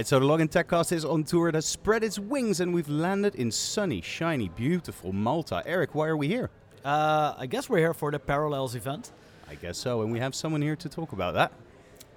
[0.00, 1.48] All right, so the Login Techcast is on tour.
[1.50, 5.62] It has spread its wings, and we've landed in sunny, shiny, beautiful Malta.
[5.66, 6.48] Eric, why are we here?
[6.82, 9.12] Uh, I guess we're here for the Parallels event.
[9.46, 11.52] I guess so, and we have someone here to talk about that.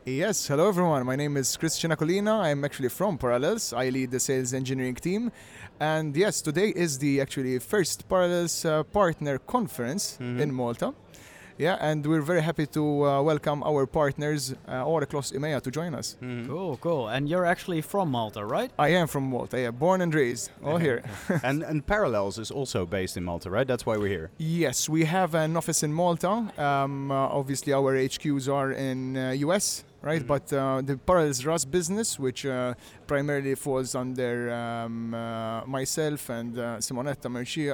[0.05, 1.05] Yes, hello everyone.
[1.05, 2.32] My name is Christian Aquilina.
[2.43, 3.74] I'm actually from Parallels.
[3.74, 5.29] I lead the sales engineering team.
[5.82, 10.39] And yes, today is the actually first Parallels uh, partner conference Mhm.
[10.39, 10.93] in Malta.
[11.57, 15.70] Yeah, and we're very happy to uh, welcome our partners uh, all across EMEA to
[15.71, 16.18] join us.
[16.21, 16.48] Mhm.
[16.48, 17.07] Cool, cool.
[17.10, 18.71] And you're actually from Malta, right?
[18.80, 21.04] I am from Malta, yeah, born and raised, all here.
[21.44, 23.68] and and Parallels is also based in Malta, right?
[23.68, 24.30] That's why we're here.
[24.39, 26.52] Yes, we have an office in Malta.
[26.58, 30.21] Um, uh, obviously, our HQs are in uh, US, right?
[30.24, 30.28] Mhm.
[30.28, 32.73] But uh, the Parallels RAS business, which uh,
[33.08, 37.73] primarily falls under um, uh, myself and uh, Simonetta Mercia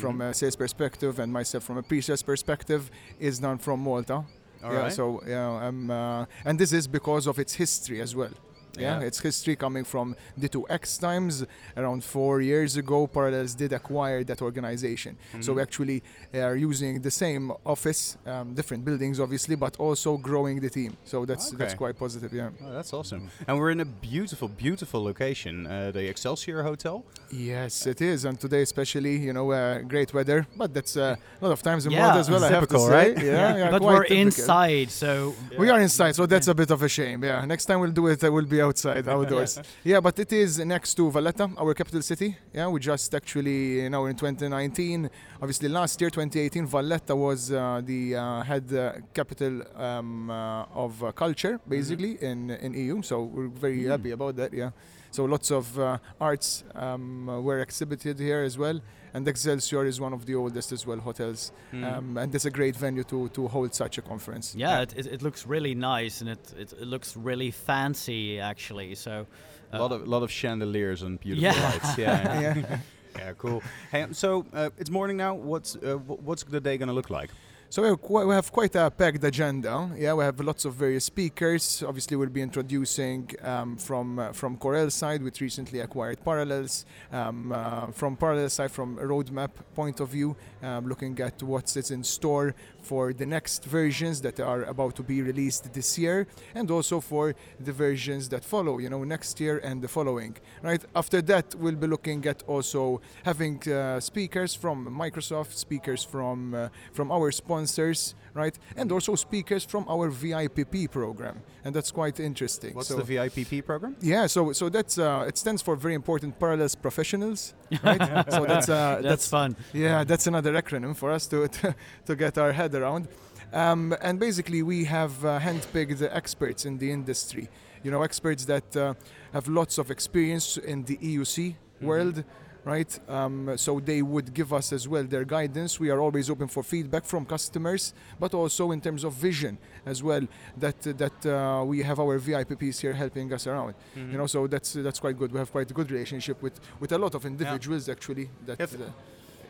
[0.00, 0.30] from Mhm.
[0.30, 4.24] a sales perspective, and myself from a pre-sales perspective, is done from Malta.
[4.64, 4.92] All yeah, right.
[4.92, 8.32] so yeah, um, uh, and this is because of its history as well.
[8.78, 9.06] Yeah, Yeah.
[9.08, 11.44] its history coming from the 2X times.
[11.76, 15.16] Around four years ago, Parallels did acquire that organization.
[15.40, 16.02] So we actually
[16.34, 20.92] are using the same office, um, different buildings, obviously, but also growing the team.
[21.04, 22.32] So that's that's quite positive.
[22.32, 22.50] Yeah.
[22.64, 23.22] Oh, that's awesome.
[23.46, 26.96] And we're in a beautiful, beautiful location, uh, the Excelsior Hotel.
[27.30, 30.46] Yes, it is, and today especially, you know, uh, great weather.
[30.56, 32.44] But that's uh, a lot of times in Yeah, Malta as well.
[32.44, 32.90] I have to say.
[33.00, 33.16] right?
[33.24, 34.22] Yeah, yeah, but we're typical.
[34.26, 37.18] inside, so We are inside, so that's a bit of a shame.
[37.24, 38.18] Yeah, next time we'll do it.
[38.24, 39.58] I will be outside, outdoors.
[39.84, 42.36] yeah, but it is next to Valletta, our capital city.
[42.54, 45.08] Yeah, we just actually, you know, in 2019,
[45.42, 50.92] obviously last year, 2018, Valletta was uh, the uh, head uh, capital um, uh, of
[51.02, 53.02] uh, culture, basically in in EU.
[53.02, 53.90] So we're very Mm.
[53.94, 54.52] happy about that.
[54.52, 54.70] Yeah.
[55.10, 58.78] So lots of uh, arts um, were exhibited here as well,
[59.14, 61.84] and Excelsior is one of the oldest as well hotels, Mm.
[61.98, 64.54] um, and it's a great venue to to hold such a conference.
[64.54, 68.94] yeah, it, it, it looks really nice and it, it, it looks really fancy actually.
[68.94, 69.26] So
[69.72, 71.70] a lot of lot of chandeliers and beautiful Yeah.
[71.70, 71.98] lights.
[71.98, 72.78] Yeah, yeah, yeah.
[73.18, 73.62] yeah, cool.
[73.92, 75.34] Hey, so uh, it's morning now.
[75.34, 75.96] What's uh,
[76.26, 77.30] what's the day gonna look like?
[77.70, 79.90] So we have, quite a packed agenda.
[79.94, 81.84] Yeah, we have lots of various speakers.
[81.86, 86.86] Obviously, we'll be introducing um, from uh, from Corel side, which recently acquired Parallels.
[87.12, 91.76] Um, uh, from Parallels side, from a roadmap point of view, um, looking at what's
[91.90, 92.54] in store
[92.88, 96.26] for the next versions that are about to be released this year,
[96.58, 97.34] and also for
[97.66, 98.74] the versions that follow.
[98.78, 100.32] You know, next year and the following.
[100.62, 103.00] Right after that, we'll be looking at also
[103.30, 109.64] having uh, speakers from Microsoft, speakers from uh, from our sponsors, right, and also speakers
[109.72, 112.72] from our VIPP program, and that's quite interesting.
[112.74, 113.92] What's so, the VIPP program?
[114.00, 118.02] yeah, so so that's uh, it stands for very important parallels professionals, right?
[118.36, 119.56] so that's uh, that's, fun.
[119.74, 121.74] yeah, that's another acronym for us to to,
[122.06, 123.08] to get our head around.
[123.52, 127.48] Um, and basically, we have uh, handpicked the experts in the industry.
[127.82, 128.94] You know, experts that uh,
[129.32, 132.24] have lots of experience in the EUC world,
[132.64, 132.98] right?
[133.08, 135.80] Um, so they would give us as well their guidance.
[135.80, 139.56] We are always open for feedback from customers, but also in terms of vision
[139.86, 140.24] as well.
[140.58, 143.74] That that uh, we have our VIPPs here helping us around.
[143.96, 144.12] Mm-hmm.
[144.12, 145.30] You know, so that's that's quite good.
[145.32, 148.28] We have quite a good relationship with with a lot of individuals actually.
[148.44, 148.64] That uh,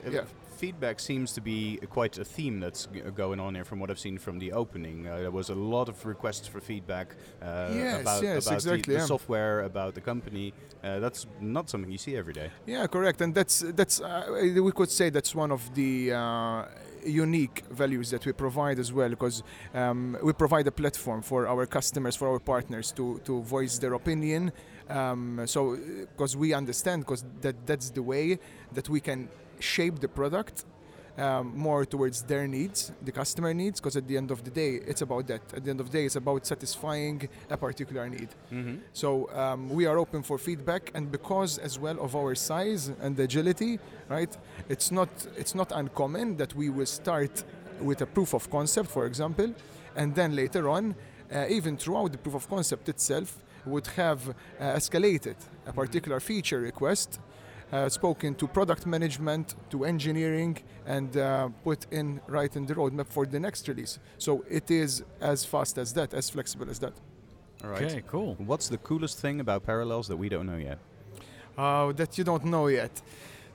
[0.07, 0.25] Uh, Yeah.
[0.59, 4.19] Feedback seems to be quite a theme that's going on here from what I've seen
[4.19, 5.07] from the opening.
[5.07, 8.81] Uh, there was a lot of requests for feedback uh, Yes, about, yes, about exactly,
[8.81, 9.05] the, the yeah.
[9.05, 10.53] software, about the company.
[10.83, 12.51] Uh, that's not something you see every day.
[12.67, 14.27] Yeah, correct, and that's that's uh,
[14.61, 16.65] we could say that's one of the uh,
[17.07, 19.45] unique values that we provide as well, because
[19.75, 23.95] um, we provide a platform for our customers, for our partners to to voice their
[23.95, 24.51] opinion.
[24.89, 25.77] Um, so,
[26.17, 28.41] because we understand, because that that's the way
[28.73, 29.29] that we can
[29.61, 30.65] shape the product.
[31.17, 34.77] Um, more towards their needs, the customer needs, because at the end of the day,
[34.87, 35.41] it's about that.
[35.53, 38.29] At the end of the day, it's about satisfying a particular need.
[38.53, 38.77] Mm-hmm.
[38.93, 43.19] So um, we are open for feedback, and because as well of our size and
[43.19, 44.31] agility, right?
[44.69, 47.43] It's not it's not uncommon that we will start
[47.81, 49.53] with a proof of concept, for example,
[49.97, 50.95] and then later on,
[51.35, 54.35] uh, even throughout the proof of concept itself, would have uh,
[54.77, 57.19] escalated a particular feature request.
[57.71, 60.57] Uh, spoken to product management, to engineering,
[60.87, 63.99] and uh, put in right in the roadmap for the next release.
[64.17, 66.95] So it is as fast as that, as flexible as that.
[67.63, 67.83] All right.
[67.83, 68.37] Okay, cool.
[68.39, 70.79] What's the coolest thing about Parallels that we don't know yet?
[71.59, 73.03] Uh, that you don't know yet.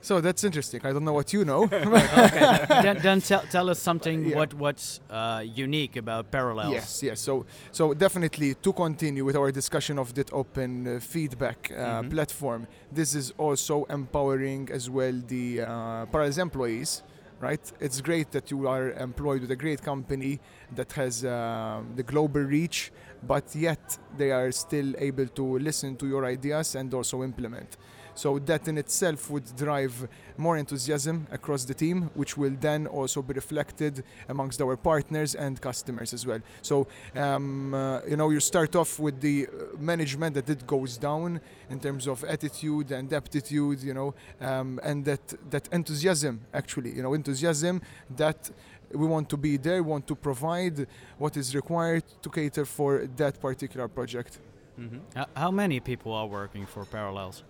[0.04, 0.80] So that's interesting.
[0.84, 1.66] I don't know what you know.
[2.86, 4.36] then then tell, tell us something Yeah.
[4.36, 6.72] what what's uh, unique about Parallels.
[6.74, 7.20] yes, yes.
[7.20, 12.10] So, so definitely to continue with our discussion of that open uh, feedback uh, Mhm.
[12.10, 17.02] platform, this is also empowering as well the uh, Parallels employees,
[17.40, 17.64] right?
[17.80, 20.38] It's great that you are employed with a great company
[20.76, 22.92] that has um, the global reach,
[23.26, 27.78] but yet they are still able to listen to your ideas and also implement.
[28.14, 33.22] So that in itself would drive more enthusiasm across the team, which will then also
[33.22, 36.40] be reflected amongst our partners and customers as well.
[36.62, 40.96] So um, uh, you know, you start off with the uh, management that it goes
[40.96, 41.40] down
[41.70, 47.02] in terms of attitude and aptitude, you know, um, and that that enthusiasm actually, you
[47.02, 47.80] know, enthusiasm
[48.16, 48.50] that
[48.92, 50.86] we want to be there, want to provide
[51.18, 54.38] what is required to cater for that particular project.
[54.78, 55.22] Mm-hmm.
[55.34, 57.44] How many people are working for Parallels?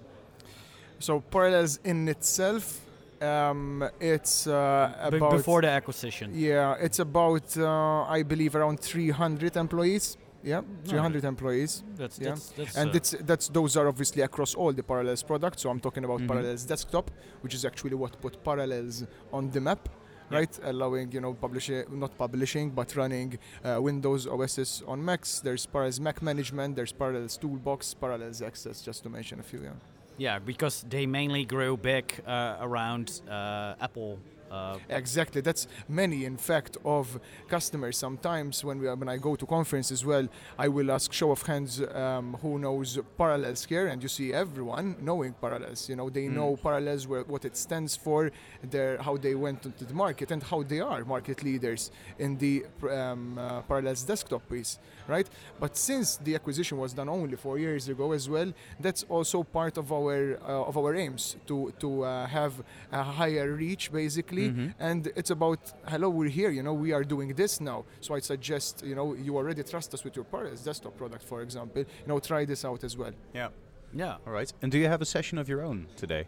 [1.05, 2.81] So Parallels in itself,
[3.21, 6.31] um, it's uh, about before the acquisition.
[6.35, 10.17] yeah, it's about uh, I believe around 300 employees.
[10.43, 12.29] Yeah, 300 employees, That's, Yeah.
[12.31, 15.63] that's, that's and uh, it's that's those are obviously across all the Parallels products.
[15.63, 16.29] So I'm talking about Mhm.
[16.29, 17.11] Parallels Desktop,
[17.43, 18.97] which is actually what put Parallels
[19.33, 19.83] on the map.
[20.31, 23.31] Right, allowing you know publishing, not publishing, but running
[23.63, 25.31] uh, Windows OSs on Macs.
[25.47, 26.71] There's Parallels Mac Management.
[26.79, 29.61] There's Parallels Toolbox, Parallels Access, just to mention a few.
[29.69, 29.77] Yeah.
[30.19, 34.19] Yeah, because they mainly grew big uh, around uh, Apple.
[34.51, 35.41] Uh, Exactly.
[35.41, 37.19] That's many, in fact, of
[37.49, 37.97] customers.
[37.97, 41.43] Sometimes when we when I go to conference as well, I will ask show of
[41.43, 45.89] hands um, who knows Parallels here, and you see everyone knowing Parallels.
[45.89, 46.35] You know, they Mm.
[46.35, 48.31] know Parallels where, what it stands for,
[48.71, 52.65] their how they went into the market, and how they are market leaders in the
[52.89, 54.79] um, uh, Parallels desktop piece,
[55.09, 55.29] right?
[55.61, 59.77] But since the acquisition was done only four years ago as well, that's also part
[59.79, 62.53] of our uh, of our aims to to uh, have
[62.93, 64.75] a higher reach, basically Mhm.
[64.79, 65.61] and it's about
[65.93, 69.15] hello we're here you know we are doing this now so i suggest you know
[69.27, 72.65] you already trust us with your Parallels desktop product for example you know try this
[72.65, 73.49] out as well Yeah.
[73.93, 74.17] yeah.
[74.27, 74.51] All right.
[74.63, 76.25] And do you have a session of your own today?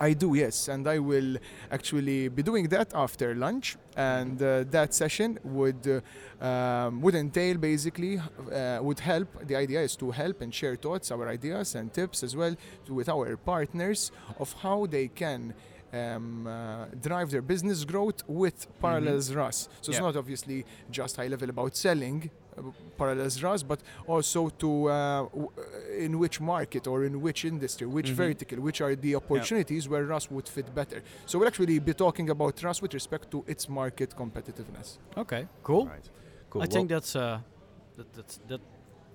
[0.00, 1.36] I do yes and i will
[1.70, 7.56] actually be doing that after lunch and uh, that session would uh, um, would entail
[7.58, 11.92] basically uh, would help the idea is to help and share thoughts our ideas and
[11.92, 12.54] tips as well
[12.84, 15.54] to, with our partners of how they can
[15.92, 19.68] um, uh, drive their business growth with Parallels RAS.
[19.80, 22.62] So it's not obviously just high level about selling uh,
[22.98, 27.86] Parallels RAS, but also to uh, w- uh, in which market or in which industry,
[27.86, 28.14] which Mhm.
[28.24, 31.02] vertical, which are the opportunities where RAS would fit better.
[31.26, 34.98] So we'll actually be talking about RAS with respect to its market competitiveness.
[35.16, 35.46] Okay.
[35.62, 35.86] Cool.
[35.86, 36.08] Right.
[36.50, 36.62] Cool.
[36.62, 37.38] I think that's uh,
[37.96, 38.60] that, that's that.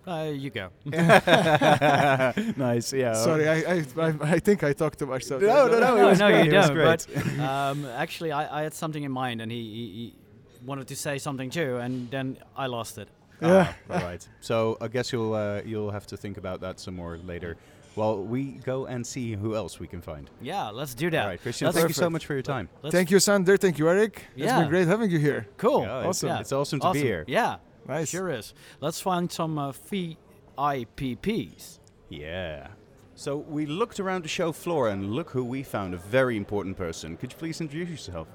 [0.08, 0.70] Uh, you go.
[2.58, 2.94] nice.
[2.94, 3.14] Yeah.
[3.14, 5.24] Sorry, I, I, I, I think I talked too much.
[5.24, 5.96] So No, no, no.
[5.96, 6.76] It no, was no, great, you don't.
[6.76, 7.08] But
[7.40, 10.14] um, actually, I, I had something in mind, and he, he, he
[10.66, 13.08] wanted to say something too, and then I lost it.
[13.42, 13.74] Yeah.
[13.90, 14.28] Ah, all right.
[14.42, 17.58] So I guess you'll uh, you'll have to think about that some more later.
[17.96, 20.30] Well, we go and see who else we can find.
[20.42, 21.22] Yeah, let's do that.
[21.24, 21.66] All right, Christian.
[21.66, 22.68] That's thank you so much for your time.
[22.84, 23.56] Let's- Thank you, Sander.
[23.56, 24.22] Thank you, Eric.
[24.36, 25.48] It's been great having you here.
[25.56, 25.82] Cool.
[25.84, 26.42] Yeah, it's, Awesome.
[26.42, 27.02] it's awesome to Awesome.
[27.02, 27.24] be here.
[27.28, 28.10] Yeah, Nice.
[28.10, 28.54] sure is.
[28.82, 29.72] Let's find some uh,
[30.58, 31.80] VIPPs.
[32.10, 32.68] Yeah.
[33.16, 35.94] So we looked around the show floor and look who we found.
[35.94, 37.16] A very important person.
[37.16, 38.28] Could you please introduce yourself?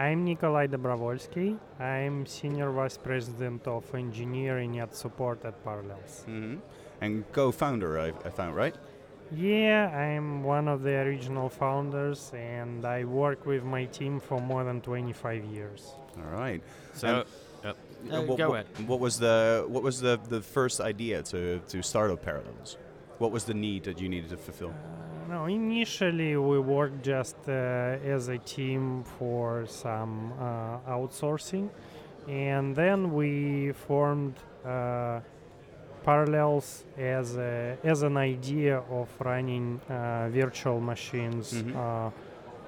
[0.00, 1.58] I'm Nikolai Dobrovolsky.
[1.78, 6.22] I'm Senior Vice President of Engineering and Support at Parallels.
[6.24, 6.56] hmm
[7.02, 8.74] And co-founder, I, I found, right?
[9.32, 14.64] Yeah, I'm one of the original founders and I work with my team for more
[14.64, 15.94] than 25 years.
[16.16, 16.62] All right.
[16.94, 17.74] So, And- uh,
[18.10, 18.88] Uh, what, go what, ahead.
[18.88, 22.78] what was the what was the, the first idea to, to start up Parallels?
[23.18, 24.70] What was the need that you needed to fulfill?
[24.72, 27.52] Uh, no, initially we worked just uh,
[28.14, 31.68] as a team for some uh, outsourcing
[32.28, 34.34] and then we formed
[34.64, 35.20] uh,
[36.04, 41.76] Parallels as, a, as an idea of running uh, virtual machines Mhm.
[41.76, 42.10] uh,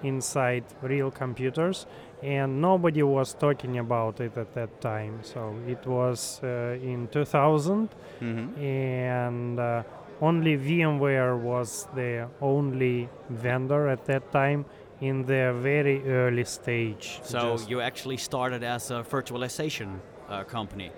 [0.03, 1.87] inside real computers
[2.23, 7.89] and nobody was talking about it at that time so it was uh, in 2000
[8.21, 8.61] Mm-hmm.
[8.61, 9.83] and uh,
[10.23, 14.65] only VMware was the only vendor at that time
[15.01, 17.21] in the very early stage.
[17.25, 19.89] So Just- you actually started as a virtualization
[20.29, 20.91] uh, company.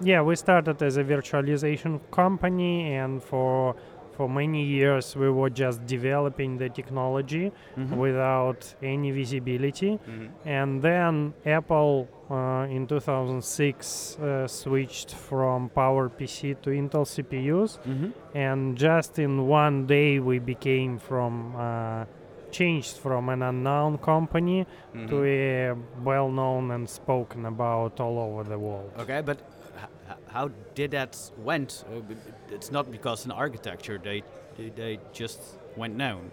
[0.00, 3.74] yeah, we started as a virtualization company, and for
[4.16, 7.96] for many years we were just developing the technology Mhm.
[8.04, 9.92] without any visibility.
[9.98, 10.26] Mm-hmm.
[10.58, 17.78] And then Apple uh, in 2006 uh, switched from PowerPC to Intel CPUs.
[17.86, 18.12] Mhm.
[18.34, 22.04] and just in one day we became from uh,
[22.50, 24.64] changed from an unknown company
[24.94, 25.08] Mm-hmm.
[25.08, 29.38] to a well-known and spoken about all over the world Okay, but
[29.76, 31.84] h- how did that went?
[31.88, 32.14] Uh,
[32.54, 34.22] it's not because in architecture they
[34.56, 35.40] they, they just
[35.76, 36.30] went known.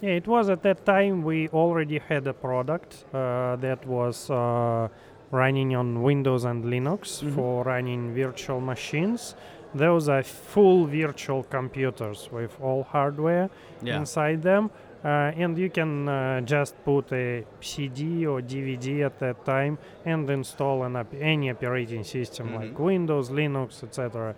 [0.00, 4.86] Yeah, it was at that time we already had a product uh, that was uh,
[5.30, 7.34] running on Windows and Linux Mhm.
[7.34, 9.34] for running virtual machines.
[9.74, 13.50] Those are full virtual computers with all hardware
[13.82, 13.98] Yeah.
[13.98, 14.70] inside them.
[15.04, 20.28] Uh, and you can uh, just put a CD or DVD at that time and
[20.30, 22.78] install an op- any operating system like Mhm.
[22.80, 24.34] Windows, Linux, etc.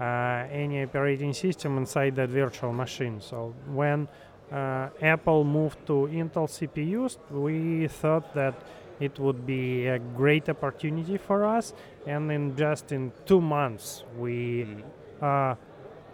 [0.00, 0.04] Uh,
[0.50, 3.20] any operating system inside that virtual machine.
[3.20, 4.08] So when
[4.52, 8.54] uh, Apple moved to Intel CPUs, we thought that
[9.00, 11.74] it would be a great opportunity for us.
[12.06, 14.82] And in just in two months, we Mhm.
[15.22, 15.54] uh,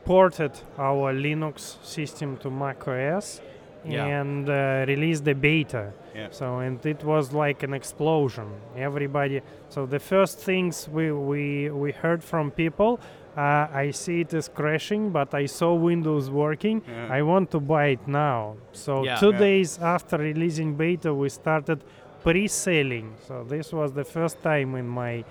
[0.05, 3.41] ported our Linux system to Mac OS
[3.85, 4.05] Yeah.
[4.21, 5.93] and uh, released the beta.
[6.15, 6.29] Yeah.
[6.31, 8.49] So and it was like an explosion.
[8.77, 9.41] Everybody.
[9.69, 12.99] So the first things we we we heard from people.
[13.37, 16.81] Uh, I see it is crashing, but I saw Windows working.
[16.89, 17.19] Yeah.
[17.19, 18.55] I want to buy it now.
[18.73, 21.85] So two days after releasing beta, we started
[22.27, 23.15] pre-selling.
[23.29, 25.25] So this was the first time in my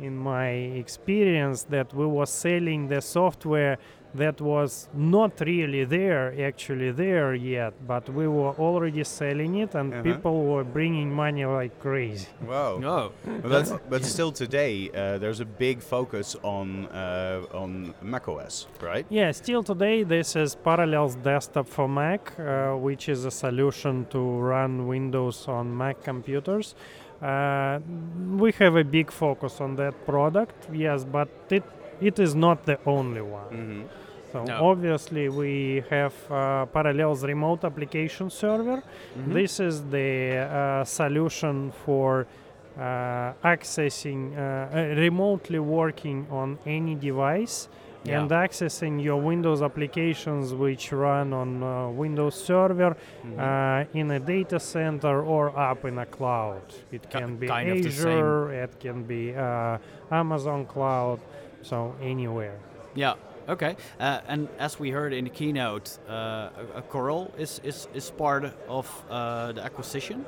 [0.00, 0.50] in my
[0.84, 3.78] experience that we were selling the software
[4.14, 9.92] that was not really there actually there yet but we were already selling it and
[9.92, 10.02] Uh-huh.
[10.02, 12.80] people were bringing money like crazy Wow.
[12.84, 13.12] Oh.
[13.42, 19.06] But, that's, but still today, uh, there's a big focus on uh, on macOS, right?
[19.10, 24.18] yeah still today this is parallels desktop for mac uh, which is a solution to
[24.52, 26.74] run windows on mac computers
[27.22, 27.78] uh,
[28.36, 31.62] we have a big focus on that product yes but it
[32.00, 33.82] it is not the only one Mm-hmm.
[34.32, 34.64] So No.
[34.70, 38.82] obviously we have uh, Parallels remote application server.
[39.18, 39.32] Mhm.
[39.34, 42.26] This is the uh, solution for
[42.78, 47.68] uh, accessing uh, uh, remotely working on any device
[48.04, 48.20] Yeah.
[48.22, 53.38] and accessing your Windows applications which run on uh, Windows Server Mm-hmm.
[53.38, 56.62] uh, in a data center or up in a cloud.
[56.90, 58.08] It can be kind of the same.
[58.08, 59.76] Azure, it can be uh,
[60.10, 61.20] Amazon Cloud,
[61.62, 62.56] so anywhere.
[62.94, 63.14] Yeah.
[63.48, 63.76] Okay.
[63.98, 66.50] Uh, and as we heard in the keynote, uh,
[66.90, 70.24] Corel is, is, is part of uh, the acquisition.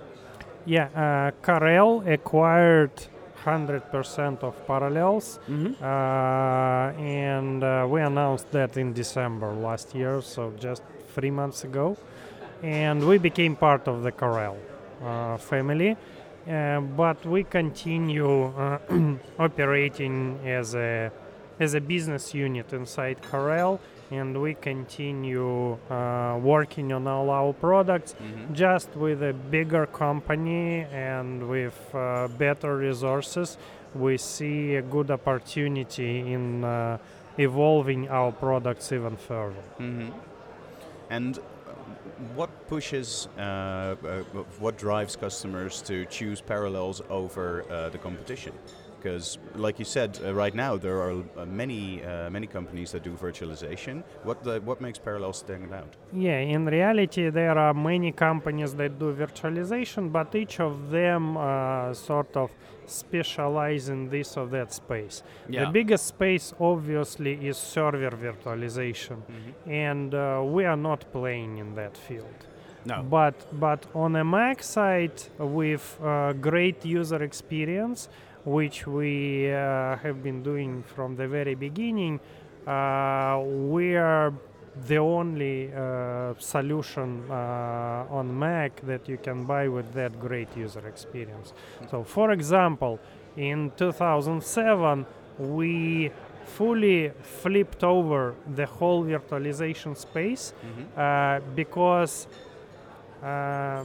[0.66, 2.90] Yeah, uh, Corel acquired
[3.44, 5.84] 100% of Parallels, Mm-hmm.
[5.84, 10.82] uh, and uh, we announced that in December last year, so just
[11.14, 11.96] three months ago.
[12.62, 14.56] And we became part of the Corel
[15.04, 15.96] uh, family,
[16.48, 18.78] uh, but we continue uh,
[19.38, 21.10] operating as a
[21.58, 23.78] as a business unit inside Corel,
[24.10, 28.54] and we continue uh, working on all our products Mm-hmm.
[28.54, 33.58] just with a bigger company and with uh, better resources,
[33.94, 36.98] we see a good opportunity in uh,
[37.38, 39.62] evolving our products even further.
[39.80, 40.10] Mm-hmm.
[41.10, 41.40] And uh,
[42.34, 44.22] what pushes, uh, uh,
[44.58, 48.52] what drives customers to choose Parallels over uh, the competition?
[49.04, 53.02] Because, like you said, uh, right now there are uh, many uh, many companies that
[53.02, 54.02] do virtualization.
[54.22, 55.92] What the, what makes Parallels stand out?
[56.10, 61.92] Yeah, in reality, there are many companies that do virtualization, but each of them uh,
[61.92, 62.50] sort of
[62.86, 65.22] specialize in this or that space.
[65.50, 65.66] Yeah.
[65.66, 69.18] The biggest space, obviously, is server virtualization,
[69.66, 72.46] and uh, we are not playing in that field.
[72.86, 73.02] no.
[73.02, 78.08] But but on a Mac side with uh, great user experience,
[78.44, 82.20] which we uh, have been doing from the very beginning,
[82.66, 84.32] uh, we are
[84.86, 90.86] the only uh, solution uh, on Mac that you can buy with that great user
[90.88, 91.52] experience.
[91.90, 92.98] So, for example,
[93.36, 95.06] in 2007,
[95.38, 96.10] we
[96.44, 100.52] fully flipped over the whole virtualization space
[100.96, 102.26] uh, because
[103.22, 103.84] uh,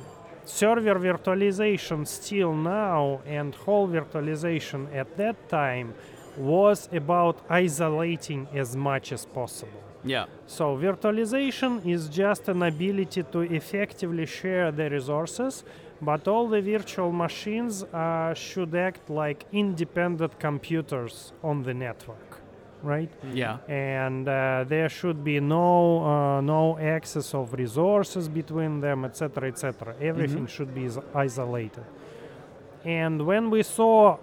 [0.49, 5.93] server virtualization still now and whole virtualization at that time
[6.37, 9.83] was about isolating as much as possible.
[10.03, 10.25] Yeah.
[10.47, 15.63] So virtualization is just an ability to effectively share the resources,
[16.01, 22.28] but all the virtual machines uh, should act like independent computers on the network,
[22.83, 23.11] right?
[23.33, 23.57] Yeah.
[23.67, 29.93] and uh, there should be no uh, no access of resources between them etc etc
[30.01, 31.83] everything should be is- isolated
[32.85, 34.17] and when we saw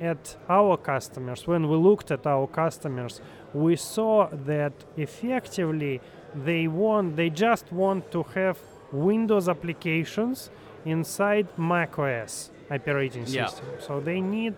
[0.00, 3.20] at our customers when we looked at our customers
[3.54, 6.00] we saw that effectively
[6.34, 8.58] they want they just want to have
[8.92, 10.50] windows applications
[10.84, 13.46] inside mac os operating Yeah.
[13.46, 14.54] system so they need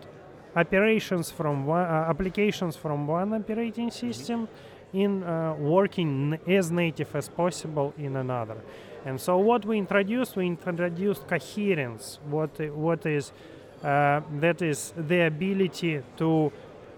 [0.57, 4.49] operations from one uh, applications from one operating system
[4.93, 8.57] in uh, working n- as native as possible in another.
[9.05, 12.19] And so what we introduced, we introduced coherence.
[12.31, 13.33] What what is
[13.83, 16.51] uh, that is the ability to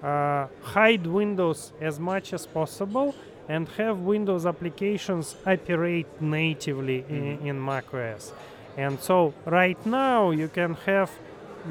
[0.03, 3.15] uh, hide Windows as much as possible
[3.49, 8.33] and have Windows applications operate natively in, in macOS.
[8.77, 11.11] And so right now you can have,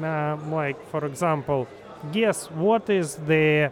[0.02, 1.68] uh, like for example,
[2.12, 3.70] guess what is the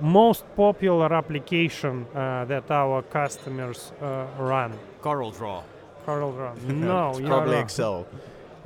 [0.00, 4.72] most popular application uh, that our customers uh, run?
[5.02, 5.62] CorelDRAW.
[6.04, 6.56] Coral run.
[6.80, 7.62] No, it's you're probably wrong.
[7.64, 8.06] Excel.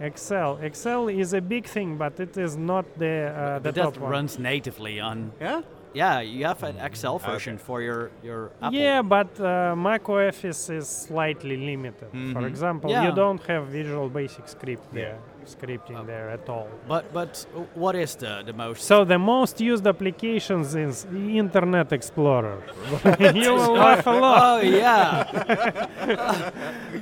[0.01, 0.59] Excel.
[0.63, 4.01] Excel is a big thing, but it is not the uh, the But top that
[4.03, 4.11] one.
[4.13, 5.33] runs natively on.
[5.41, 5.63] Yeah.
[5.95, 8.79] Yeah, you have an Excel version for your your Apple.
[8.79, 12.09] Yeah, but uh, Mac OS is slightly limited.
[12.11, 12.47] For Mhm.
[12.49, 13.07] example, Yeah.
[13.09, 15.01] you don't have Visual Basic Script Yeah.
[15.01, 16.69] there, scripting there at all.
[16.89, 18.83] But but what is the the most?
[18.85, 22.63] So the most used applications is Internet Explorer.
[23.35, 24.43] you will laugh a lot.
[24.43, 26.51] oh yeah.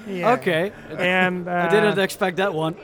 [0.07, 0.33] Yeah.
[0.33, 0.73] Okay.
[0.99, 2.75] And uh, I didn't expect that one.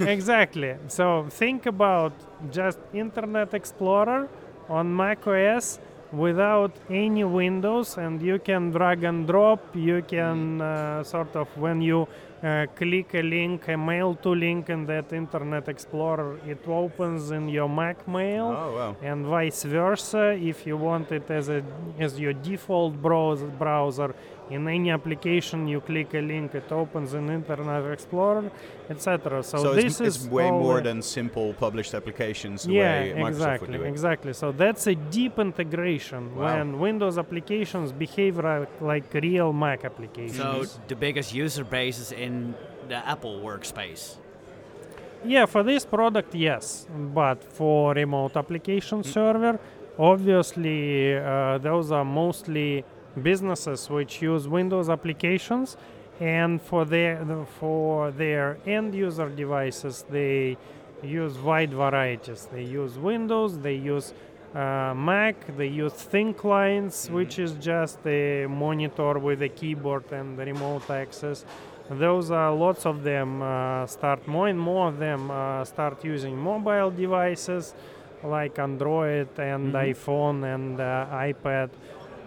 [0.00, 0.76] exactly.
[0.88, 2.12] So think about
[2.50, 4.28] just Internet Explorer
[4.68, 5.78] on Mac OS
[6.12, 9.60] without any windows, and you can drag and drop.
[9.74, 12.06] You can uh, sort of when you
[12.42, 17.48] uh, click a link, a mail to link in that Internet Explorer, it opens in
[17.48, 18.46] your Mac Mail.
[18.46, 18.96] Oh wow.
[19.02, 21.62] and vice versa if you want it as a
[21.98, 24.14] as your default browser browser
[24.52, 28.50] in any application you click a link it opens in internet explorer
[28.90, 33.00] etc so, So, this it's, is way more the- than simple published applications the yeah
[33.00, 33.88] way exactly would do it.
[33.94, 36.44] exactly so that's a deep integration Wow.
[36.44, 40.36] when windows applications behave ri- like real mac applications
[40.70, 42.54] so the biggest user base is in
[42.88, 44.16] the Apple workspace.
[45.24, 46.64] Yeah, for this product, yes.
[47.20, 49.54] But for remote application server,
[49.96, 52.84] obviously, uh, those are mostly
[53.20, 55.76] businesses which use Windows applications,
[56.20, 57.24] and for their
[57.58, 60.56] for their end user devices, they
[61.02, 62.48] use wide varieties.
[62.52, 64.14] They use Windows, they use
[64.54, 70.38] uh, Mac, they use thin clients, which is just a monitor with a keyboard and
[70.38, 71.44] remote access
[71.90, 76.34] those are lots of them uh, start more and more of them uh, start using
[76.38, 77.74] mobile devices
[78.22, 79.90] like android and Mhm.
[79.90, 81.70] iphone and uh, ipad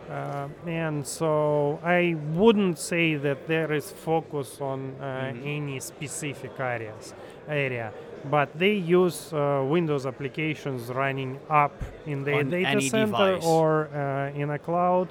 [0.10, 5.58] uh, and so i wouldn't say that there is focus on uh, Mhm.
[5.58, 7.14] any specific areas
[7.48, 7.92] area
[8.30, 11.74] but they use uh, windows applications running up
[12.08, 13.46] in their On data center device.
[13.46, 15.08] or uh, in a cloud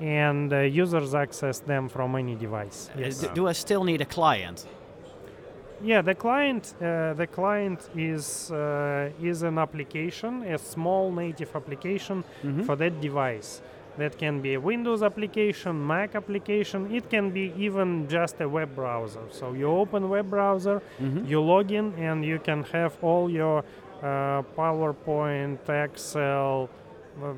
[0.00, 2.90] and uh, users access them from any device.
[2.94, 3.26] Uh, Yes.
[3.34, 4.66] do I still need a client?
[5.82, 12.24] Yeah, the client, uh, the client is uh, is an application, a small native application
[12.44, 12.64] Mhm.
[12.66, 13.62] for that device.
[13.98, 16.90] That can be a Windows application, Mac application.
[16.94, 19.24] It can be even just a web browser.
[19.30, 21.28] So you open web browser, Mhm.
[21.28, 23.58] you log in, and you can have all your
[24.00, 26.68] uh, PowerPoint, Excel.
[27.20, 27.32] Uh,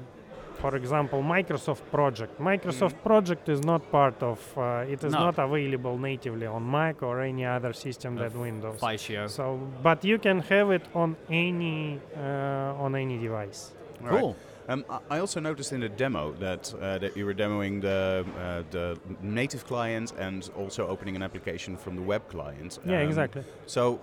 [0.61, 2.39] for example, Microsoft Project.
[2.39, 4.39] Microsoft Project is not part of.
[4.59, 5.21] Uh, it is No.
[5.21, 8.79] not available natively on Mac or any other system Uh, than Windows.
[8.79, 9.27] Visio.
[9.29, 13.73] So, but you can have it on any uh, on any device.
[14.05, 14.37] All right.
[14.71, 18.63] Um, I- also noticed in the demo that uh, that you were demoing the uh,
[18.71, 22.79] the native client and also opening an application from the web client.
[22.87, 23.43] Yeah, Um, exactly.
[23.67, 24.01] So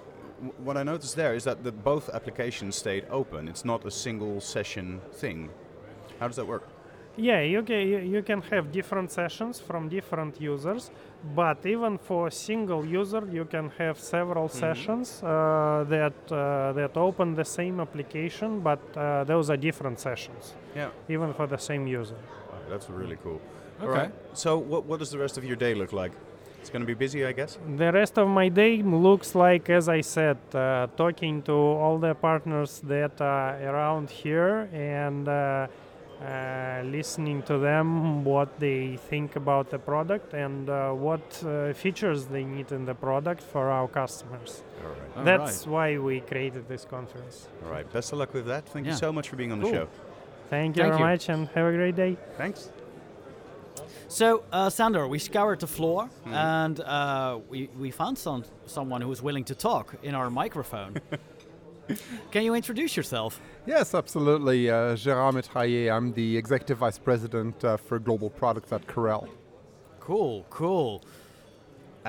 [0.65, 3.47] what I noticed there is that the, both applications stayed open.
[3.47, 5.49] It's not a single session thing.
[6.19, 6.67] How does that work?
[7.17, 10.91] Yeah, you can you, you can have different sessions from different users,
[11.35, 16.95] but even for a single user, you can have several sessions uh, that uh, that
[16.95, 21.87] open the same application, but uh, those are different sessions, Yeah, even for the same
[21.87, 22.17] user.
[22.69, 23.41] that's really cool.
[23.81, 23.91] Okay.
[23.91, 24.11] right.
[24.33, 26.11] So what what does the rest of your day look like?
[26.61, 27.57] It's going to be busy, I guess.
[27.77, 32.13] The rest of my day looks like, as I said, uh, talking to all the
[32.13, 35.29] partners that are around here and
[36.21, 42.25] uh, listening to them what they think about the product and uh, what uh, features
[42.25, 44.63] they need in the product for our customers.
[44.83, 44.97] All right.
[45.17, 47.47] All That's why we created this conference.
[47.63, 47.91] All right.
[47.93, 48.67] Best of luck with that.
[48.69, 48.93] Thank Yeah.
[48.93, 49.69] you so much for being on Cool.
[49.71, 49.87] the show.
[50.49, 51.05] Thank you Thank very you.
[51.11, 52.17] much and have a great day.
[52.37, 52.69] Thanks.
[54.07, 56.33] So, uh, Sander, we scoured the floor Mhm.
[56.33, 60.95] and uh, we, we found some, someone who was willing to talk in our microphone.
[62.31, 63.39] Can you introduce yourself?
[63.65, 64.69] Yes, absolutely.
[64.69, 69.29] Uh, Gérard Métrailler, I'm the Executive Vice President uh, for Global Products at Corel.
[69.99, 71.03] Cool, cool.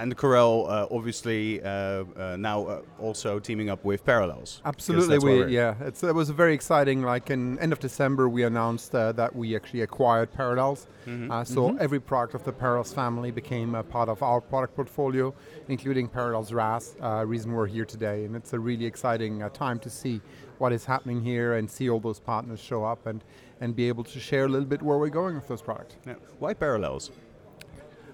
[0.02, 4.62] And Corel, uh, obviously, uh, uh, now uh, also teaming up with Parallels.
[4.64, 7.02] Absolutely, we yeah, it's, it was a very exciting.
[7.02, 10.86] Like in end of December, we announced uh, that we actually acquired Parallels.
[11.06, 11.30] Mhm.
[11.30, 15.34] Uh, so every product of the Parallels family became a part of our product portfolio,
[15.68, 16.94] including Parallels RAS.
[17.02, 20.20] Uh, reason we're here today, and it's a really exciting uh, time to see
[20.58, 23.24] what is happening here and see all those partners show up and
[23.60, 25.96] and be able to share a little bit where we're going with those products.
[26.06, 26.14] Yeah.
[26.38, 27.10] Why Parallels?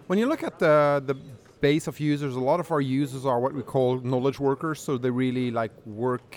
[0.07, 1.17] When you look at the the
[1.65, 4.79] base of users, a lot of our users are what we call knowledge workers.
[4.87, 6.31] So they really like work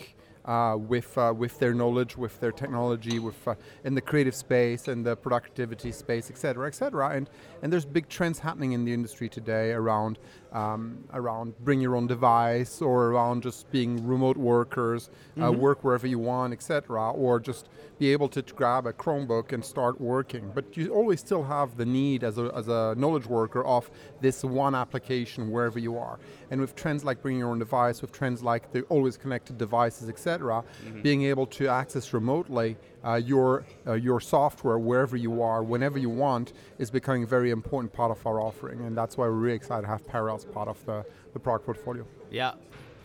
[0.46, 4.88] uh, with uh, with their knowledge, with their technology, with uh, in the creative space
[4.88, 7.08] and the productivity space, et cetera, et cetera.
[7.18, 7.30] And
[7.62, 10.18] and there's big trends happening in the industry today around
[10.52, 15.10] um, around bring your own device or around just being remote workers,
[15.42, 19.52] uh, work wherever you want, etc., or just be able to t- grab a Chromebook
[19.54, 20.52] and start working.
[20.54, 23.90] But you always still have the need as a, as a knowledge worker of
[24.22, 26.20] this one application wherever you are.
[26.52, 30.10] And with trends like bring your own device, with trends like the always connected devices,
[30.10, 30.64] etc.,
[31.02, 36.10] being able to access remotely uh, your uh, your software wherever you are, whenever you
[36.10, 38.82] want, is becoming a very important part of our offering.
[38.82, 42.06] And that's why we're really excited to have Parallels part of the, the product portfolio.
[42.32, 42.54] Yeah.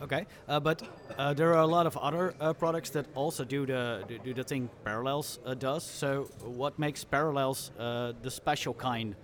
[0.01, 0.25] Okay.
[0.49, 0.81] Uh, but
[1.17, 4.43] uh, there are a lot of other uh, products that also do the do- the
[4.43, 5.83] thing Parallels uh, does.
[5.83, 9.15] So what makes Parallels uh, the special kind?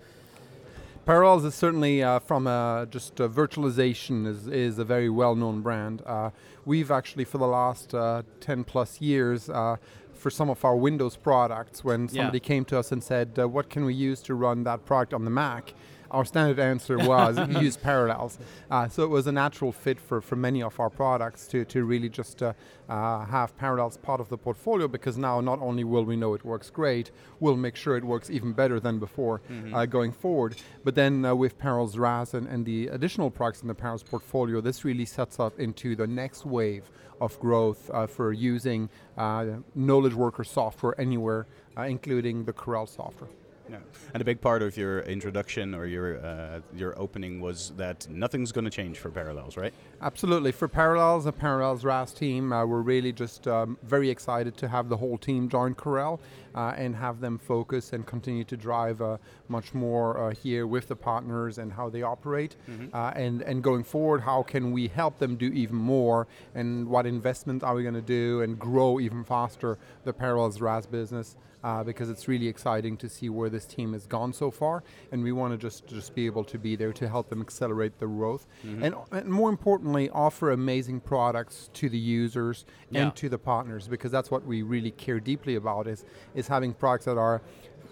[1.06, 6.02] Parallels is certainly uh, from uh, just uh, virtualization is, is a very well-known brand.
[6.04, 6.30] Uh,
[6.64, 9.76] we've actually for the last uh, 10 plus years uh,
[10.20, 12.22] for some of our Windows products when Yeah.
[12.22, 15.14] somebody came to us and said uh, what can we use to run that product
[15.14, 15.72] on the Mac
[16.10, 18.38] our standard answer was use Parallels.
[18.70, 21.84] Uh, so it was a natural fit for, for many of our products to, to
[21.84, 22.52] really just uh,
[22.88, 26.44] uh, have Parallels part of the portfolio because now not only will we know it
[26.44, 29.40] works great, we'll make sure it works even better than before
[29.72, 30.56] uh, going forward.
[30.84, 34.60] But then uh, with Parallels RAS and, and the additional products in the Parallels portfolio,
[34.60, 40.14] this really sets up into the next wave of growth uh, for using uh, knowledge
[40.14, 41.46] worker software anywhere,
[41.76, 43.30] uh, including the Corel software.
[43.70, 43.78] Yeah.
[44.12, 48.52] And a big part of your introduction or your uh, your opening was that nothing's
[48.52, 49.72] going to change for Parallels, right?
[50.02, 50.50] Absolutely.
[50.50, 54.88] For Parallels, the Parallels RAS team, uh, we're really just um, very excited to have
[54.88, 56.18] the whole team join Corel
[56.54, 60.88] uh, and have them focus and continue to drive uh, much more uh, here with
[60.88, 62.56] the partners and how they operate.
[62.94, 67.04] Uh, and, and going forward, how can we help them do even more and what
[67.04, 71.36] investments are we going to do and grow even faster the Parallels RAS business?
[71.62, 74.82] Uh, because it's really exciting to see where this team has gone so far,
[75.12, 77.98] and we want to just just be able to be there to help them accelerate
[77.98, 78.46] the growth,
[78.82, 79.50] and, and more
[79.90, 83.02] importantly, offer amazing products to the users Yeah.
[83.02, 86.74] and to the partners, because that's what we really care deeply about is is having
[86.74, 87.40] products that are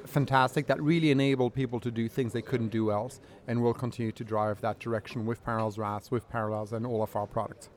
[0.06, 4.12] fantastic that really enable people to do things they couldn't do else, and we'll continue
[4.12, 7.68] to drive that direction with Parallels RAS, with Parallels, and all of our products.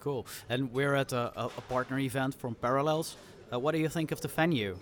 [0.00, 0.26] Cool.
[0.48, 3.16] And we're at a, a, a partner event from Parallels.
[3.52, 4.76] Uh, what do you think of the venue?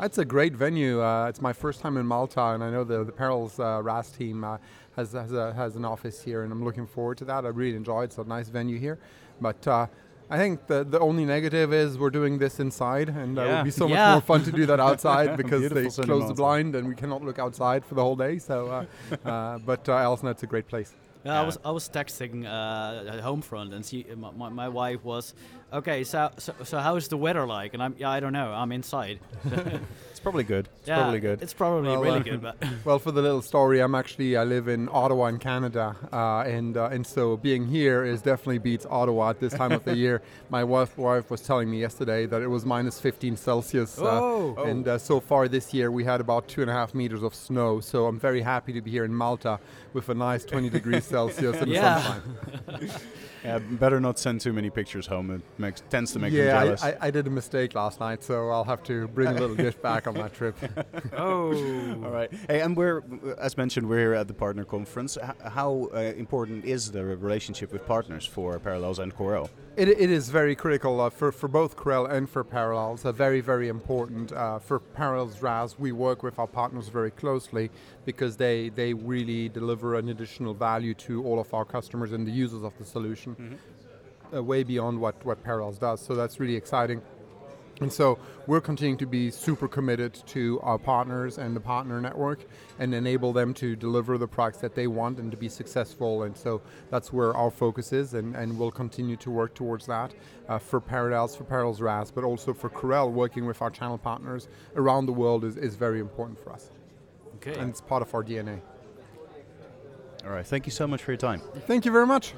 [0.00, 1.00] It's a great venue.
[1.02, 4.10] Uh, it's my first time in Malta, and I know the the Parallels uh, RAS
[4.10, 4.56] team uh,
[4.96, 7.44] has has, a, has an office here, and I'm looking forward to that.
[7.44, 8.04] I really enjoy it.
[8.06, 8.98] It's a nice venue here,
[9.40, 9.66] but.
[9.66, 9.86] Uh,
[10.30, 13.56] I think the, the only negative is we're doing this inside, and uh, it Yeah.
[13.56, 13.94] would be so Yeah.
[13.94, 16.88] much more fun to do that outside because they Beautiful cinema close the blind and
[16.88, 18.38] we cannot look outside for the whole day.
[18.38, 18.84] So, uh,
[19.28, 20.94] uh, but uh, Elsna, it's a great place.
[21.26, 25.04] Yeah, I was I was texting uh, at Homefront, and she, my, my, my wife
[25.04, 25.34] was,
[25.74, 27.74] okay, so, so so how is the weather like?
[27.74, 29.18] And I'm yeah, I don't know, I'm inside.
[30.14, 30.68] It's probably good.
[30.78, 31.42] It's yeah, probably good.
[31.42, 32.56] It's probably Well, really uh, good, but
[32.86, 36.76] Well, for the little story, I'm actually I live in Ottawa in Canada, uh, and
[36.78, 40.22] uh, and so being here is definitely beats Ottawa at this time of the year.
[40.48, 44.54] My wife wife was telling me yesterday that it was minus 15 Celsius, uh, Oh.
[44.64, 47.34] and uh, so far this year we had about two and a half meters of
[47.34, 47.80] snow.
[47.80, 49.58] So I'm very happy to be here in Malta
[49.92, 52.00] with a nice 20 degrees Celsius and Yeah.
[52.00, 52.90] sunshine.
[53.48, 55.30] yeah, better not send too many pictures home.
[55.30, 56.82] It makes tends to make them Yeah, jealous.
[56.82, 59.56] I, I, I did a mistake last night, so I'll have to bring a little
[59.56, 60.56] gift back on that trip.
[61.16, 61.52] oh,
[62.04, 62.32] All right.
[62.48, 63.02] Hey, and we're,
[63.38, 65.18] as mentioned, we're here at the partner conference.
[65.22, 69.50] H- how uh, important is the relationship with partners for Parallels and Corel?
[69.76, 73.04] It, it is very critical uh, for, for both Corel and for Parallels.
[73.04, 74.32] Uh, very, very important.
[74.32, 77.70] Uh, for Parallels RAS, we work with our partners very closely
[78.04, 82.30] because they, they really deliver an additional value to all of our customers and the
[82.30, 83.33] users of the solution,
[84.34, 86.00] uh, way beyond what, what Parallels does.
[86.00, 87.02] So that's really exciting.
[87.80, 92.44] And so we're continuing to be super committed to our partners and the partner network
[92.78, 96.22] and enable them to deliver the products that they want and to be successful.
[96.22, 100.14] And so that's where our focus is, and, and we'll continue to work towards that
[100.48, 104.48] uh, for Parallels, for Parallels RAS, but also for Corel, working with our channel partners
[104.76, 106.70] around the world is, is very important for us.
[107.36, 107.58] okay.
[107.58, 108.60] And it's part of our DNA.
[110.24, 111.42] All right, thank you so much for your time.
[111.66, 112.34] Thank you very much.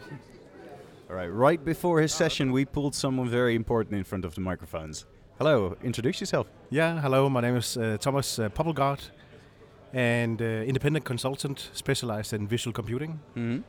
[1.08, 4.40] All right, right before his session, we pulled someone very important in front of the
[4.40, 5.06] microphones.
[5.38, 6.46] Hello, introduce yourself.
[6.70, 7.28] Yeah, hello.
[7.28, 9.00] My name is uh, Thomas uh, Poppelgaard,
[9.92, 13.20] and uh, independent consultant specialized in visual computing.
[13.36, 13.60] Mm-hmm.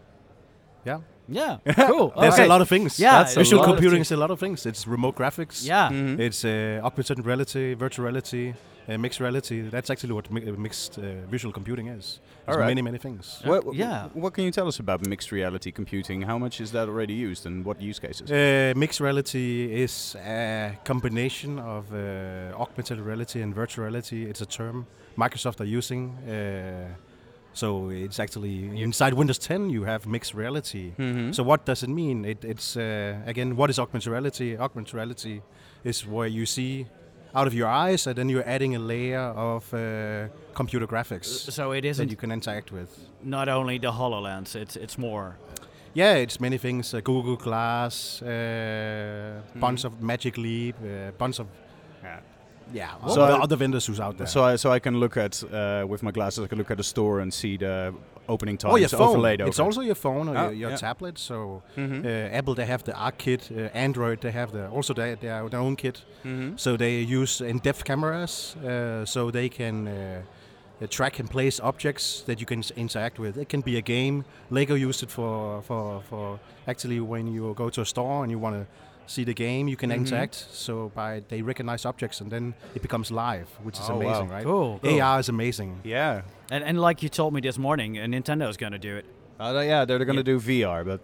[0.85, 2.13] Yeah, Yeah, cool.
[2.19, 2.45] there's Okay.
[2.45, 2.97] a lot of things.
[2.97, 4.07] Yeah, That's visual computing things.
[4.07, 4.65] is a lot of things.
[4.65, 5.65] It's remote graphics.
[5.67, 5.89] Yeah.
[5.91, 6.19] Mhm.
[6.19, 8.53] It's uh, augmented reality, virtual reality,
[8.89, 9.61] uh, mixed reality.
[9.69, 12.19] That's actually what mi- uh, mixed uh, visual computing is.
[12.45, 12.67] There's Alright.
[12.69, 13.41] many, many things.
[13.43, 14.07] What, Yeah.
[14.13, 16.21] What can you tell us about mixed reality computing?
[16.21, 18.31] How much is that already used, and what use cases?
[18.31, 24.25] Uh, mixed reality is a combination of uh, augmented reality and virtual reality.
[24.29, 24.85] It's a term
[25.17, 26.15] Microsoft are using.
[26.29, 26.87] Uh,
[27.53, 30.91] so it's actually inside Windows 10 you have mixed reality.
[30.97, 31.33] Mhm.
[31.33, 32.23] So what does it mean?
[32.23, 34.55] It, it's uh, again, what is augmented reality?
[34.57, 35.41] Augmented reality
[35.83, 36.85] is where you see
[37.39, 39.79] out of your eyes, and then you're adding a layer of uh,
[40.53, 42.89] computer graphics So it that isn't you can interact with.
[43.23, 45.35] not only the HoloLens, it's it's more.
[45.93, 46.93] Yeah, it's many things.
[46.93, 51.47] Uh, Google Glass, uh, bunch of Magic Leap, uh, bunch of
[52.03, 52.19] Yeah.
[52.73, 54.27] yeah, So all the I- other vendors who's out there.
[54.27, 56.43] So, I, so I can look at uh, with my glasses.
[56.43, 57.93] I can look at a store and see the
[58.27, 59.25] opening times oh, your phone.
[59.25, 59.67] It's over.
[59.67, 60.77] also your phone or Oh, your, your yeah.
[60.77, 61.17] tablet.
[61.19, 62.05] So Mhm.
[62.05, 63.51] uh, Apple they have the ARKit.
[63.51, 66.03] Uh, Android they have the also they, they have their own kit.
[66.23, 66.57] Mhm.
[66.59, 70.21] So they use in-depth cameras, uh, so they can uh,
[70.81, 73.37] uh, track and place objects that you can s- interact with.
[73.37, 74.23] It can be a game.
[74.49, 78.39] Lego used it for for for actually when you go to a store and you
[78.41, 78.65] want to
[79.07, 79.95] see the game, you can Mhm.
[79.97, 80.35] interact.
[80.51, 84.01] So by they recognize objects and then it becomes live, which is Oh, wow.
[84.01, 84.43] amazing, right?
[84.45, 84.79] Cool.
[84.83, 85.01] cool.
[85.01, 85.79] AR is amazing.
[85.83, 86.21] Yeah.
[86.51, 89.05] And and like you told me this morning, uh, Nintendo's gonna do it.
[89.39, 90.99] Uh, yeah, they're going to do VR, but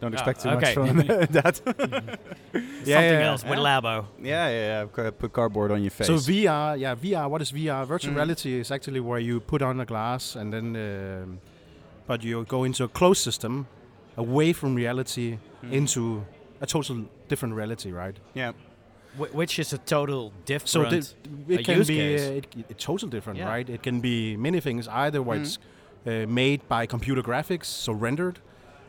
[0.00, 0.72] don't Ah, expect too okay.
[0.74, 0.96] much from
[1.38, 1.54] that.
[2.52, 3.80] Something yeah, else with yeah.
[3.80, 4.04] Labo.
[4.22, 5.10] yeah, yeah, yeah.
[5.10, 6.06] Put cardboard on your face.
[6.06, 7.28] So VR, yeah, VR.
[7.28, 7.84] What is VR?
[7.86, 8.16] Virtual Mm.
[8.16, 11.38] reality is actually where you put on a glass and then, um,
[12.06, 13.66] but you go into a closed system,
[14.16, 15.72] away from reality Mm.
[15.72, 16.24] into
[16.60, 16.96] a total
[17.32, 18.16] different reality, right?
[18.42, 18.52] yeah.
[19.18, 20.68] Wh- which is a total different.
[20.74, 22.22] So thi- it can use be case.
[22.28, 23.54] uh, it, it's total different, Yeah.
[23.54, 23.68] right?
[23.76, 24.88] It can be many things.
[24.88, 25.42] Either where Mm.
[25.44, 25.58] it's
[26.06, 26.10] uh,
[26.42, 28.36] made by computer graphics, so rendered,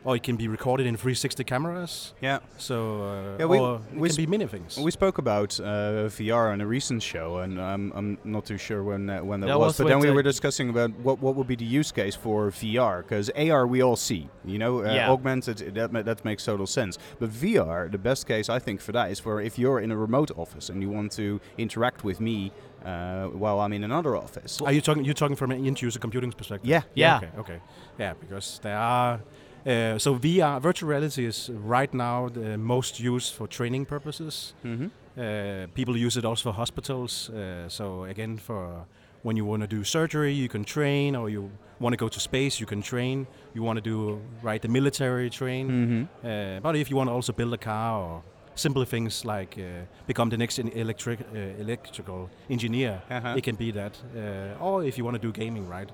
[0.06, 2.14] or it can be recorded in 360 cameras.
[2.22, 2.40] Yeah.
[2.58, 4.78] So uh, Yeah, we- we can be many things.
[4.78, 8.84] We spoke about uh, VR on a recent show, and I'm, I'm not too sure
[8.84, 11.36] when uh, when that, That was, was but then we were discussing about what what
[11.36, 14.94] would be the use case for VR, because AR we all see, you know, uh,
[14.94, 15.10] Yeah.
[15.12, 16.98] augmented that ma- that makes total sense.
[17.20, 19.98] But VR, the best case I think for that is for if you're in a
[19.98, 22.52] remote office and you want to interact with me
[22.86, 24.60] uh, while I'm in another office.
[24.62, 25.06] Are you talking?
[25.06, 26.70] You're talking from an end-user computing perspective.
[26.70, 26.82] Yeah.
[26.96, 27.18] Yeah.
[27.18, 27.30] Okay.
[27.40, 27.60] Okay.
[27.98, 29.20] Yeah, because there are.
[29.66, 34.54] Uh, so VR, virtual reality is right now the most used for training purposes.
[34.66, 34.88] Mm-hmm.
[35.18, 37.30] Uh, people use it also for hospitals.
[37.30, 38.86] Uh, so again, for
[39.22, 41.50] when you want to do surgery, you can train, or you
[41.80, 43.26] want to go to space, you can train.
[43.54, 45.70] You want to do right the military train.
[45.70, 46.28] Mm-hmm.
[46.28, 48.24] Uh, but if you want to also build a car or
[48.56, 53.36] simple things like uh, become the next electric uh, electrical engineer, Uh-huh.
[53.38, 53.98] it can be that.
[54.16, 55.90] Uh, or if you want to do gaming, right?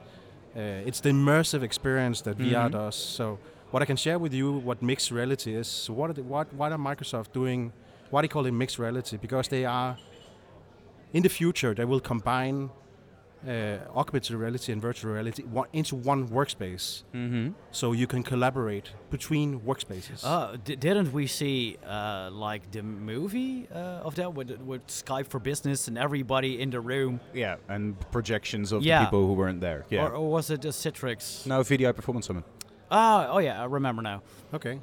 [0.56, 2.72] Uh, it's the immersive experience that VR Mhm.
[2.72, 2.96] does.
[2.96, 3.38] So
[3.72, 5.68] what I can share with you, what mixed reality is.
[5.68, 7.72] So what are the, what what are Microsoft doing?
[8.10, 9.18] Why they call it mixed reality?
[9.18, 9.98] Because they are
[11.14, 12.70] in the future they will combine
[13.48, 17.52] uh, augmented reality and virtual reality one, into one workspace, Mm-hmm.
[17.72, 20.26] so you can collaborate between workspaces.
[20.26, 25.28] Uh, d- didn't we see uh, like the movie uh, of that with, with Skype
[25.28, 27.22] for Business and everybody in the room?
[27.34, 29.00] Yeah, and projections of Yeah.
[29.00, 29.86] the people who weren't there.
[29.90, 30.08] Yeah.
[30.08, 31.46] Or, or was it the Citrix?
[31.46, 32.44] no, VDI Performance Summit.
[32.92, 34.22] Ah, oh yeah, I remember now.
[34.54, 34.80] Okay.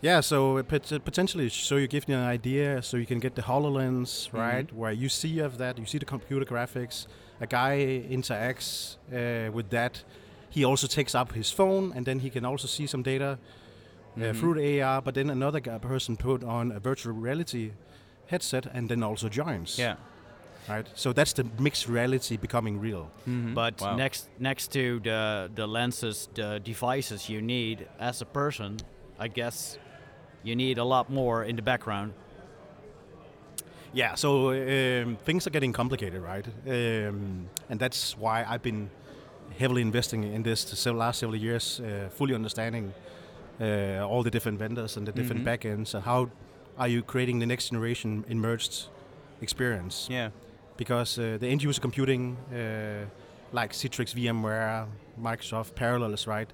[0.00, 3.34] Yeah, so it uh, potentially, so you give me an idea, so you can get
[3.36, 7.06] the Hololens, right, where you see of that, you see the computer graphics.
[7.40, 10.02] A guy interacts uh, with that.
[10.50, 13.38] He also takes up his phone, and then he can also see some data
[14.16, 14.36] uh, Mhm.
[14.36, 15.00] through the AR.
[15.02, 17.72] But then another guy, person put on a virtual reality
[18.26, 19.78] headset, and then also joins.
[19.78, 19.96] Yeah,
[20.68, 20.86] Right.
[20.94, 23.10] So that's the mixed reality becoming real.
[23.28, 23.54] Mm-hmm.
[23.54, 23.96] but Wow.
[23.96, 28.76] next next to the the lenses, the devices you need as a person,
[29.18, 29.78] I guess
[30.44, 32.12] you need a lot more in the background.
[33.94, 36.46] Yeah, so um, things are getting complicated, right?
[36.66, 38.88] Um, and that's why I've been
[39.58, 42.94] heavily investing in this the last several years, uh, fully understanding
[43.60, 45.46] uh, all the different vendors and the different Mhm.
[45.46, 46.28] backends and how
[46.78, 48.88] are you creating the next generation immersed
[49.42, 50.08] experience.
[50.10, 50.30] Yeah.
[50.76, 53.06] Because uh, the end user computing, uh,
[53.52, 54.86] like Citrix, VMware,
[55.20, 56.50] Microsoft, Parallels, right?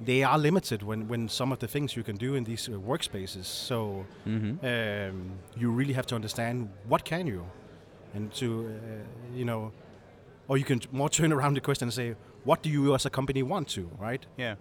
[0.00, 2.72] They are limited when, when some of the things you can do in these uh,
[2.72, 3.44] workspaces.
[3.44, 4.64] So Mm-hmm.
[4.64, 7.44] um, you really have to understand what can you,
[8.14, 9.72] and to uh, you know,
[10.48, 13.10] or you can more turn around the question and say, what do you as a
[13.10, 14.24] company want to, right?
[14.38, 14.54] Yeah.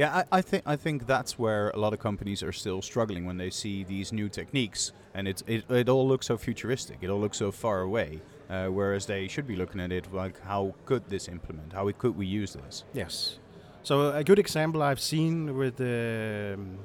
[0.00, 3.26] Yeah, I, I think I think that's where a lot of companies are still struggling
[3.26, 6.96] when they see these new techniques, and it it, it all looks so futuristic.
[7.02, 8.22] It all looks so far away.
[8.48, 11.72] Uh, whereas they should be looking at it like, how could this implement?
[11.72, 12.84] How could we use this?
[12.94, 13.38] Yes.
[13.82, 16.78] So a good example I've seen with um,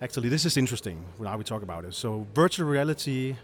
[0.00, 1.94] actually this is interesting when now we talk about it.
[1.94, 3.36] So virtual reality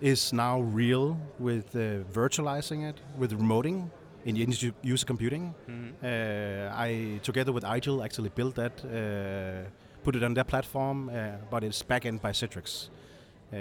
[0.00, 3.90] is now real with uh, virtualizing it with remoting
[4.26, 4.36] in
[4.82, 5.54] user computing.
[5.68, 6.04] Mm-hmm.
[6.04, 9.70] Uh, I together with IGEL actually built that, uh,
[10.02, 11.12] put it on their platform, uh,
[11.50, 12.88] but it's backend by Citrix.
[13.52, 13.56] Uh,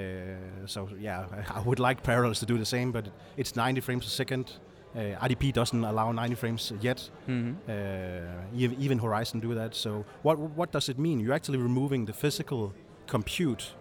[0.66, 1.26] so yeah,
[1.56, 3.06] I would like Parallels to do the same, but
[3.38, 4.54] it's 90 frames a second.
[4.96, 7.10] Uh, RDP doesn't allow 90 frames yet.
[7.28, 7.70] Mm-hmm.
[7.70, 9.76] Uh, even Horizon do that.
[9.76, 11.20] So what what does it mean?
[11.20, 12.74] You're actually removing the physical
[13.06, 13.76] compute,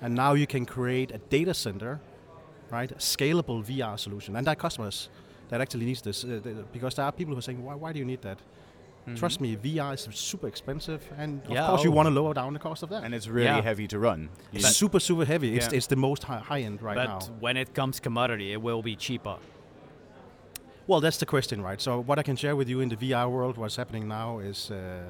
[0.00, 2.00] and now you can create a data center,
[2.70, 2.90] right?
[2.90, 5.10] A scalable VR solution, and that customers
[5.48, 6.40] that actually needs this uh,
[6.72, 8.38] because there are people who are saying, why, why do you need that?
[9.06, 9.16] Mm-hmm.
[9.16, 11.84] Trust me, VR is super expensive, and of yeah, course oh.
[11.84, 13.04] you want to lower down the cost of that.
[13.04, 13.60] And it's really yeah.
[13.60, 14.30] heavy to run.
[14.52, 15.48] It's super super heavy.
[15.48, 15.56] Yeah.
[15.56, 17.18] It's, it's the most high, high end right but now.
[17.18, 19.36] But when it comes commodity, it will be cheaper.
[20.86, 21.80] Well, that's the question, right?
[21.80, 24.70] So what I can share with you in the VR world, what's happening now is
[24.70, 25.02] uh,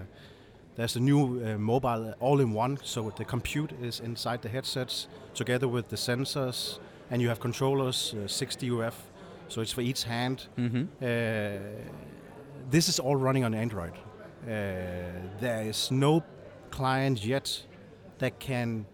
[0.77, 2.79] there's a new uh, mobile all-in-one.
[2.83, 6.79] So the compute is inside the headsets together with the sensors,
[7.11, 8.94] and you have controllers, uh, 60 UF.
[9.55, 10.49] So it's for each hand.
[10.59, 10.85] Mm-hmm.
[11.01, 11.07] Uh,
[12.71, 13.93] this is all running on Android.
[14.43, 14.49] Uh,
[15.38, 16.25] there is no
[16.73, 17.62] client yet
[18.19, 18.85] that can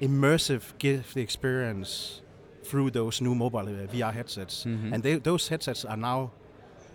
[0.00, 2.22] immersive give the experience
[2.64, 4.64] through those new mobile uh, VR headsets.
[4.64, 4.94] Mm-hmm.
[4.94, 6.30] And they, those headsets are now,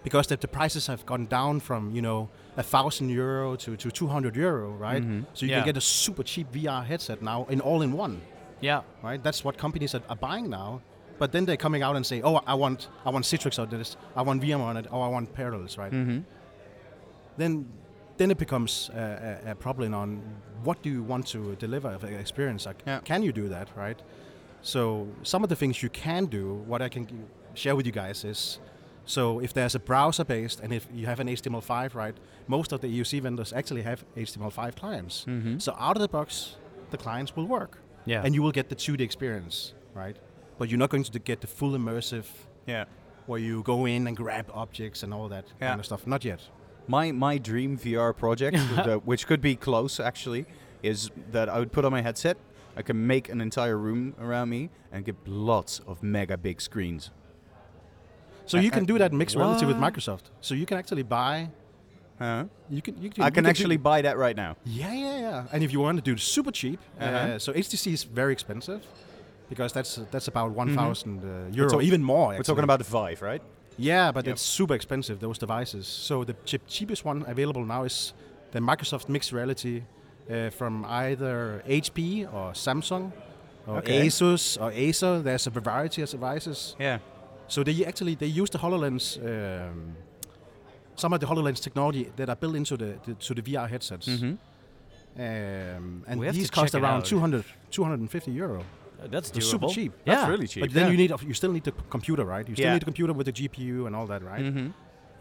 [0.03, 3.91] because the, the, prices have gone down from, you know, a thousand euro to, to
[3.91, 5.03] 200 euro, right?
[5.03, 5.21] Mm-hmm.
[5.35, 5.57] So you yeah.
[5.59, 8.21] can get a super cheap VR headset now in all in one.
[8.59, 8.81] Yeah.
[9.03, 9.21] Right?
[9.21, 10.81] That's what companies are, are, buying now.
[11.21, 13.95] But then they're coming out and say, oh, I want, I want Citrix on this,
[14.15, 15.91] I want VM on it, or I want Parallels, right?
[15.91, 16.19] Mm-hmm.
[17.37, 17.51] Then
[18.17, 20.21] then it becomes a, a, a, problem on
[20.63, 22.99] what do you want to deliver of experience like yeah.
[22.99, 23.99] can you do that right
[24.61, 27.07] so some of the things you can do, what I can
[27.53, 28.59] share with you guys is,
[29.05, 32.15] so if there's a browser based and if you have an HTML5, right,
[32.47, 35.25] most of the EUC vendors actually have HTML5 clients.
[35.27, 35.57] Mm-hmm.
[35.57, 36.55] So out of the box,
[36.91, 37.79] the clients will work.
[38.05, 38.21] Yeah.
[38.23, 40.17] And you will get the 2D experience, right?
[40.61, 42.25] But you're not going to get the full immersive,
[42.67, 42.85] yeah,
[43.25, 45.69] where you go in and grab objects and all that yeah.
[45.69, 46.05] kind of stuff.
[46.05, 46.41] Not yet.
[46.87, 48.57] My my dream VR project,
[49.09, 50.45] which could be close actually,
[50.83, 52.37] is that I would put on my headset
[52.75, 57.11] I can make an entire room around me and get lots of mega big screens.
[58.45, 60.25] So you can do that mixed reality with Microsoft.
[60.41, 61.49] So you can actually buy.
[62.19, 62.45] Huh?
[62.69, 63.01] You can.
[63.01, 64.57] You can I can, can actually buy that right now.
[64.65, 65.45] Yeah, yeah, yeah.
[65.51, 67.15] And if you want to do it super cheap, uh-huh.
[67.15, 68.85] uh, so HTC is very expensive
[69.51, 71.51] because that's that's about one thousand mm-hmm.
[71.51, 72.27] uh, euro, talk- even more.
[72.27, 72.39] Actually.
[72.39, 73.43] We're talking about the Vive, right?
[73.77, 74.33] Yeah, but yep.
[74.33, 75.85] it's super expensive those devices.
[75.87, 78.13] So the cheap, cheapest one available now is
[78.51, 79.83] the Microsoft Mixed Reality
[80.29, 83.11] uh, from either HP or Samsung
[83.67, 84.07] or okay.
[84.07, 85.21] Asus or Acer.
[85.21, 86.75] There's a variety of devices.
[86.79, 86.99] Yeah.
[87.47, 89.95] So they actually they use the Hololens, um,
[90.95, 94.07] some of the Hololens technology that are built into the, the to the VR headsets.
[94.07, 94.33] Mm-hmm.
[95.17, 98.63] Um, and these cost around 200, 250 euro.
[99.01, 99.43] Uh, that's doable.
[99.43, 99.93] super cheap.
[100.05, 100.15] Yeah.
[100.15, 100.61] That's really cheap.
[100.61, 100.91] But then yeah.
[100.91, 102.47] you need you still need the computer, right?
[102.47, 102.73] You still yeah.
[102.73, 104.43] need the computer with the GPU and all that, right?
[104.43, 104.69] Mm-hmm.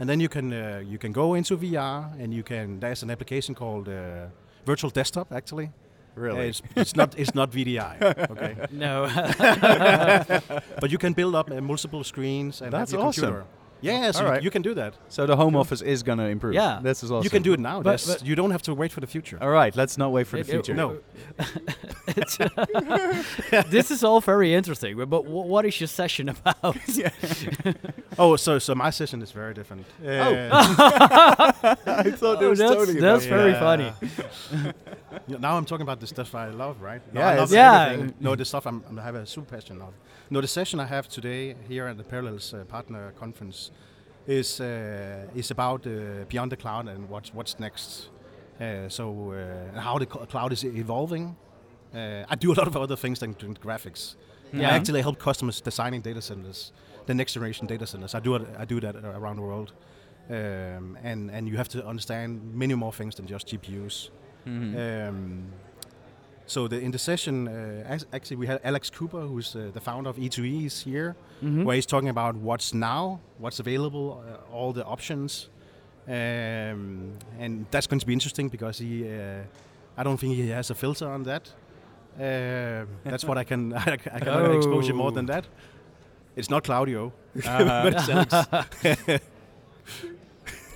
[0.00, 2.80] And then you can uh, you can go into VR and you can.
[2.80, 4.26] There's an application called uh,
[4.64, 5.70] virtual desktop actually.
[6.14, 6.48] Really?
[6.48, 7.92] It's, it's not it's not VDI.
[8.30, 8.56] Okay.
[8.70, 9.08] No.
[10.80, 13.24] but you can build up uh, multiple screens and that's awesome.
[13.24, 13.44] computer.
[13.82, 14.42] Yeah, so right.
[14.42, 14.94] you can do that.
[15.08, 16.54] So the home office is going to improve.
[16.54, 17.24] Yeah, this is awesome.
[17.24, 17.82] You can do it now.
[17.82, 19.38] But, but you don't have to wait for the future.
[19.40, 20.72] All right, let's not wait for it, the future.
[20.72, 20.98] It, no.
[23.70, 26.76] this is all very interesting, but what is your session about?
[28.18, 29.86] oh, so so my session is very different.
[30.04, 30.48] Uh, oh,
[31.86, 33.60] I thought oh, was that's, totally that's very yeah.
[33.60, 33.92] funny.
[35.28, 37.02] now I'm talking about the stuff I love, right?
[37.14, 37.86] No, yeah, love yeah.
[37.86, 38.14] Everything.
[38.20, 39.94] No, the stuff I'm, I have a super passion of.
[40.32, 43.72] No, the session I have today here at the Parallels uh, Partner Conference
[44.28, 48.10] is uh, is about uh, beyond the cloud and what's what's next.
[48.60, 51.36] Uh, so uh, how the cloud is evolving.
[51.92, 54.14] Uh, I do a lot of other things than, than graphics.
[54.52, 54.70] Yeah.
[54.70, 56.72] I actually help customers designing data centers,
[57.06, 58.14] the next generation data centers.
[58.14, 59.72] I do it, I do that around the world,
[60.28, 64.10] um, and and you have to understand many more things than just GPUs.
[64.46, 65.08] Mm-hmm.
[65.08, 65.52] Um,
[66.50, 70.10] so the, in the session, uh, actually, we had Alex Cooper, who's uh, the founder
[70.10, 71.62] of E2E, is here, mm-hmm.
[71.62, 75.48] where he's talking about what's now, what's available, uh, all the options,
[76.08, 79.42] um, and that's going to be interesting because he, uh,
[79.96, 81.52] I don't think he has a filter on that.
[82.18, 84.56] Uh, that's what I can, I, I cannot oh.
[84.56, 85.46] expose you more than that.
[86.34, 87.12] It's not Claudio,
[87.44, 87.80] uh-huh.
[87.84, 89.22] but Alex.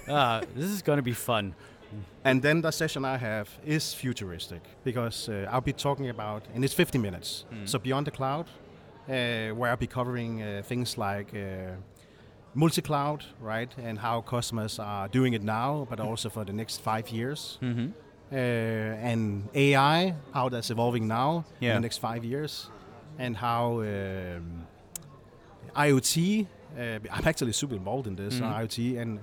[0.07, 1.55] Uh, this is going to be fun.
[2.25, 6.65] And then the session I have is futuristic because uh, I'll be talking about, and
[6.65, 7.45] it's 50 minutes.
[7.53, 7.69] Mm.
[7.69, 8.47] So beyond the cloud,
[9.09, 11.77] uh, where I'll be covering uh, things like uh,
[12.55, 17.09] multi-cloud, right, and how customers are doing it now, but also for the next five
[17.11, 17.59] years.
[17.63, 17.89] Mm-hmm.
[18.33, 22.71] Uh, and AI, how that's evolving now in the next five years,
[23.19, 24.67] and how um,
[25.77, 26.47] IoT.
[26.77, 28.43] Uh, I'm actually super involved in this Mhm.
[28.51, 29.21] uh, IoT and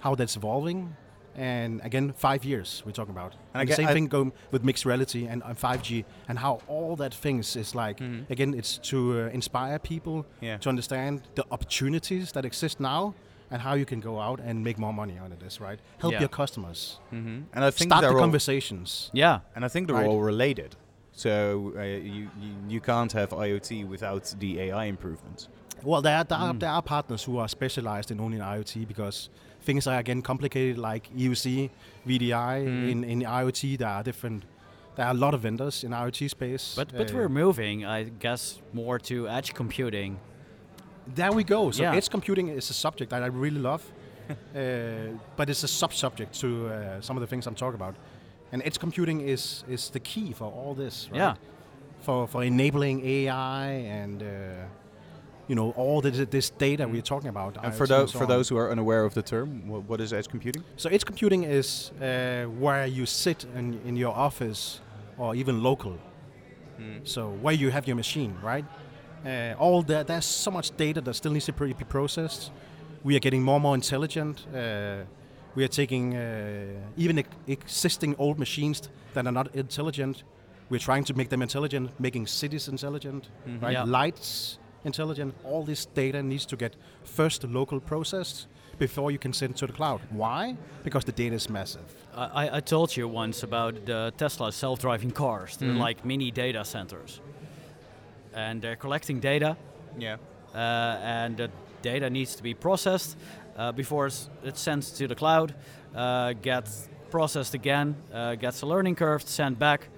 [0.00, 0.96] how that's evolving.
[1.36, 3.32] And again, five years we're talking about.
[3.52, 6.60] And And the same I- thing going with mixed reality and, and 5G, and how
[6.68, 7.98] all that things is like.
[7.98, 8.30] Mhm.
[8.30, 10.58] Again, it's to uh, inspire people Yeah.
[10.58, 13.14] to understand the opportunities that exist now,
[13.50, 15.60] and how you can go out and make more money out of this.
[15.60, 15.78] Right?
[15.98, 16.20] Help Yeah.
[16.20, 16.98] your customers.
[17.12, 17.42] Mm-hmm.
[17.52, 19.10] And I think Start the conversations.
[19.12, 19.40] Yeah.
[19.54, 20.06] and I think they're Right.
[20.08, 20.76] all related.
[21.12, 25.48] So uh, you, you you can't have IoT without the AI improvements.
[25.84, 26.60] Well, there are, there, are, Mm.
[26.60, 29.28] there are partners who are specialized in only IoT because
[29.64, 31.70] things are again complicated, like EUC,
[32.06, 32.64] VDI.
[32.66, 32.90] Mm.
[32.90, 34.44] In, in IoT, there are different.
[34.96, 36.74] There are a lot of vendors in IoT space.
[36.76, 40.18] But but Uh, we're moving, I guess, more to edge computing.
[41.16, 41.70] there we go.
[41.70, 41.96] So Yeah.
[41.96, 43.82] edge computing is a subject that I really love,
[44.30, 47.94] uh, but it's a sub-subject to uh, some of the things I'm talking about.
[48.52, 51.18] And edge computing is is the key for all this, right?
[51.20, 51.34] Yeah.
[52.00, 53.68] For for enabling AI
[54.02, 54.22] and.
[55.46, 57.62] You know all the, this data we're talking about.
[57.62, 58.30] And for those so for on.
[58.30, 60.64] those who are unaware of the term, what, what is edge computing?
[60.76, 64.80] So edge computing is uh, where you sit in, in your office
[65.18, 65.98] or even local.
[67.04, 68.64] So where you have your machine, right?
[69.24, 72.50] Uh, all that there's so much data that still needs to be processed.
[73.02, 74.46] We are getting more and more intelligent.
[74.54, 75.04] Uh,
[75.54, 76.66] we are taking uh,
[76.96, 78.82] even ex- existing old machines
[79.14, 80.24] that are not intelligent.
[80.68, 83.28] We're trying to make them intelligent, making cities intelligent,
[83.60, 83.72] right?
[83.72, 83.84] Yeah.
[83.84, 85.34] Lights intelligent.
[85.44, 88.46] All this data needs to get first local processed
[88.78, 90.00] before you can send it to the cloud.
[90.10, 90.56] Why?
[90.82, 91.82] Because the data is massive.
[92.16, 95.56] I, I- told you once about the Tesla self-driving cars.
[95.56, 95.78] They're Mhm.
[95.88, 97.20] like mini data centers,
[98.34, 99.56] and they're collecting data,
[99.98, 100.16] Yeah.
[100.54, 100.58] uh,
[101.02, 101.50] and the
[101.82, 103.16] data needs to be processed
[103.56, 105.54] uh, before it's, it's sent to the cloud,
[105.94, 109.88] uh, gets processed again, uh, gets a learning curve, sent back.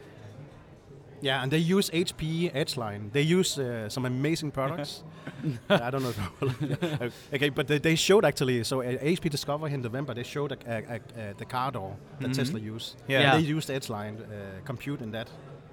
[1.23, 3.11] Yeah, and they use HPE Edgeline.
[3.13, 5.03] They use uh, some amazing products.
[5.71, 6.13] I don't know.
[7.35, 8.65] Okay, but they, they showed actually.
[8.65, 11.97] So uh, HP Discover in November, they showed a, a, a, uh, the car door
[12.21, 12.35] that Mhm.
[12.37, 12.97] Tesla used.
[13.09, 13.21] Yeah.
[13.21, 13.37] Yeah.
[13.37, 15.29] They used Edgeline uh, compute in that,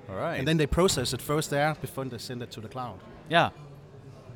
[0.10, 0.40] All right.
[0.40, 3.00] and then they process it first there before they send it to the cloud.
[3.30, 3.50] Yeah,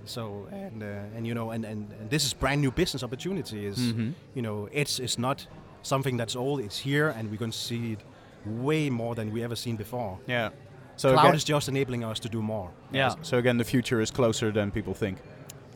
[0.05, 3.65] So and uh, and you know and, and, and this is brand new business opportunity.
[3.65, 4.13] Is Mhm.
[4.35, 5.47] you know Edge is not
[5.81, 6.59] something that's old.
[6.59, 7.99] It's here, and we're going to see it
[8.45, 10.17] way more than we ever seen before.
[10.27, 10.49] yeah.
[10.97, 12.71] So Cloud again, is just enabling us to do more.
[12.91, 15.19] yeah, so again, the future is closer than people think.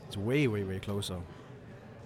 [0.08, 1.18] It's way, way, way closer.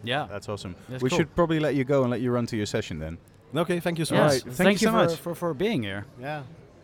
[0.04, 0.28] yeah.
[0.30, 0.76] That's awesome.
[0.90, 1.18] That's we cool.
[1.20, 3.18] should probably let you go and let you run to your session then.
[3.56, 4.22] Okay, thank you so Yes.
[4.24, 4.56] Alright, much.
[4.56, 5.16] thank you so for, much.
[5.16, 6.06] For, for being here.
[6.20, 6.44] Yeah,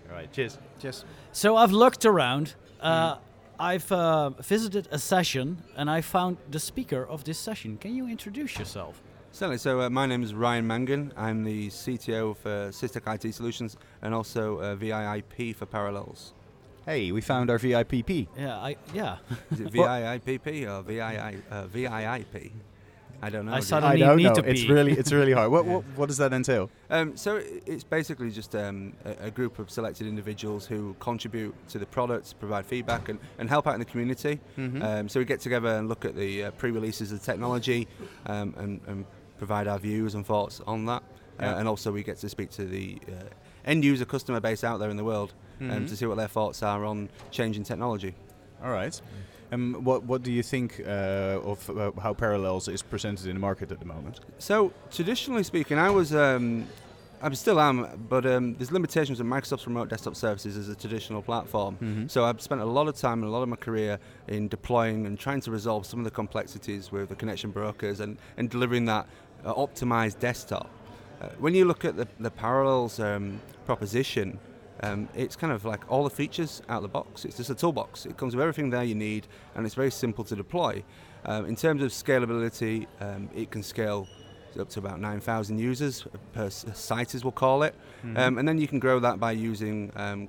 [0.10, 0.32] All right.
[0.32, 0.58] Cheers.
[0.80, 2.56] just So I've looked around.
[2.80, 3.18] Uh,
[3.60, 7.78] I've uh, visited a session and I found the speaker of this session.
[7.78, 9.02] Can you introduce yourself?
[9.32, 9.58] Certainly.
[9.60, 11.14] So uh, my name is Ryan Mangan.
[11.16, 16.34] I'm the CTO for Systech IT Solutions and also uh, VIIP for Parallels.
[16.86, 18.28] Hey, we found our VIPP.
[18.38, 19.18] Yeah, I yeah.
[19.52, 21.02] Is it VIIPP or VII,
[21.50, 22.52] uh, VIIP?
[23.24, 23.54] I don't know.
[23.54, 23.82] I do saw you?
[23.82, 24.34] the- I need- don't need know.
[24.34, 25.52] to It's really, it's really hard.
[25.52, 26.72] What, what, what does that entail?
[26.90, 31.78] Um, so it's basically just um, a, a group of selected individuals who contribute to
[31.78, 34.40] the products, provide feedback, and, and help out in the community.
[34.58, 34.84] Mhm.
[34.84, 37.88] Um, so we get together and look at the uh, pre-releases of the technology
[38.26, 39.06] um, and, and
[39.42, 41.02] provide our views and thoughts on that.
[41.40, 41.56] Yeah.
[41.56, 43.14] Uh, and also we get to speak to the uh,
[43.66, 45.90] end user customer base out there in the world um, Mhm.
[45.90, 48.14] to see what their thoughts are on changing technology.
[48.64, 48.96] All right.
[49.52, 53.40] Um, what, what do you think uh, of uh, how Parallels is presented in the
[53.50, 54.20] market at the moment?
[54.38, 56.68] So traditionally speaking, I was, um,
[57.24, 57.78] I still am,
[58.10, 61.74] but um, there's limitations with Microsoft's remote desktop services as a traditional platform.
[61.82, 62.10] Mhm.
[62.10, 65.06] So I've spent a lot of time and a lot of my career in deploying
[65.08, 68.86] and trying to resolve some of the complexities with the connection brokers and, and delivering
[68.86, 69.08] that uh,
[69.46, 70.70] optimized desktop.
[71.22, 74.40] Uh, when you look at the, the Parallels um, proposition,
[74.84, 77.26] um, it's kind of like all the features out of the box.
[77.26, 78.06] It's just a toolbox.
[78.06, 80.84] It comes with everything there you need, and it's very simple to deploy.
[81.26, 84.08] Um, in terms of scalability, um, it can scale
[84.60, 87.76] up to about 9,000 users per site, as we'll call it.
[88.04, 88.18] Mhm.
[88.18, 90.28] Um, and then you can grow that by using um,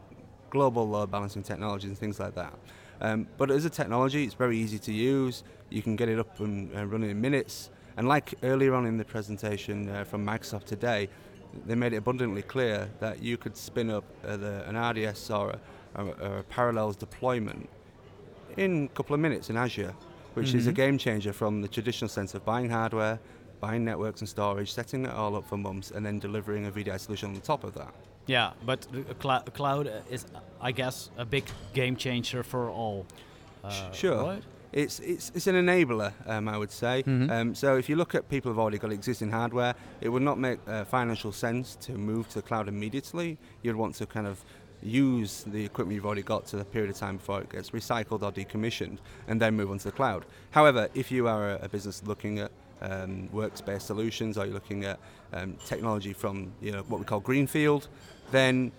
[0.51, 2.53] global load balancing technologies and things like that.
[3.01, 5.43] Um, but as a technology, it's very easy to use.
[5.71, 7.71] You can get it up and uh, running in minutes.
[7.97, 11.09] And like earlier on in the presentation uh, from Microsoft today,
[11.67, 15.57] they made it abundantly clear that you could spin up uh, the, an RDS or
[15.95, 17.69] a, or a Parallels deployment
[18.57, 19.95] in a couple of minutes in Azure,
[20.35, 20.77] which is a Mhm.
[20.77, 23.19] game changer from the traditional sense of buying hardware,
[23.61, 26.97] buying networks and storage, setting it all up for months, and then delivering a VDI
[26.99, 27.95] solution on the top of that.
[28.27, 28.87] Yeah, but
[29.21, 30.25] cl- cloud is,
[30.61, 33.05] I guess, a big game changer for all.
[33.65, 34.23] Uh, sure.
[34.23, 34.43] Right?
[34.73, 37.03] It's, it's, it's an enabler, um, I would say.
[37.03, 37.31] Mm-hmm.
[37.31, 40.39] Um, so if you look at people who've already got existing hardware, it would not
[40.39, 43.39] make uh, financial sense to move to the cloud immediately.
[43.63, 44.43] You'd want to kind of
[44.83, 48.23] use the equipment you've already got to the period of time before it gets recycled
[48.23, 48.99] or decommissioned
[49.29, 50.25] and then move on to the cloud.
[50.51, 52.51] However, if you are a, a business looking at
[52.81, 54.99] um, workspace solutions or you're looking at
[55.33, 57.89] um, technology from you know what we call greenfield,
[58.33, 58.73] then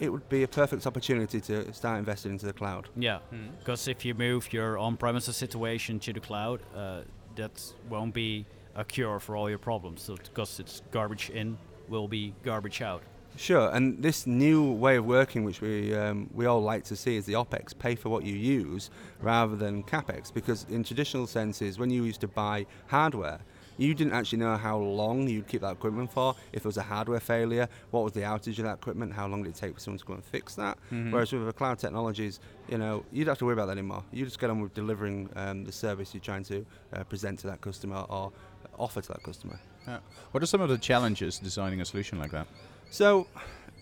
[0.00, 2.88] it would be a perfect opportunity to start investing into the cloud.
[2.96, 3.18] Yeah,
[3.58, 3.88] because mm.
[3.88, 7.02] if you move your on-premises situation to the cloud, uh,
[7.36, 10.02] that won't be a cure for all your problems.
[10.02, 13.02] So because it's garbage in, will be garbage out.
[13.36, 17.16] Sure, and this new way of working, which we um, we all like to see,
[17.16, 18.90] is the OPEX, pay for what you use,
[19.20, 20.34] rather than CAPEX.
[20.34, 23.40] Because in traditional senses, when you used to buy hardware,
[23.80, 26.36] you didn't actually know how long you'd keep that equipment for.
[26.52, 29.14] If there was a hardware failure, what was the outage of that equipment?
[29.14, 30.76] How long did it take for someone to go and fix that?
[30.92, 31.10] Mm-hmm.
[31.10, 34.04] Whereas with the cloud technologies, you know, you don't have to worry about that anymore.
[34.12, 37.46] You just get on with delivering um, the service you're trying to uh, present to
[37.46, 38.32] that customer or
[38.78, 39.58] offer to that customer.
[39.88, 40.00] Yeah.
[40.32, 42.46] What are some of the challenges designing a solution like that?
[42.90, 43.28] So,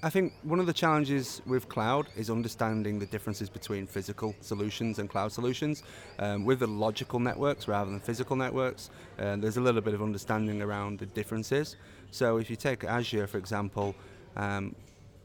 [0.00, 5.00] I think one of the challenges with cloud is understanding the differences between physical solutions
[5.00, 5.82] and cloud solutions.
[6.20, 10.02] Um, with the logical networks rather than physical networks, uh, there's a little bit of
[10.02, 11.74] understanding around the differences.
[12.12, 13.96] So if you take Azure, for example,
[14.36, 14.76] um,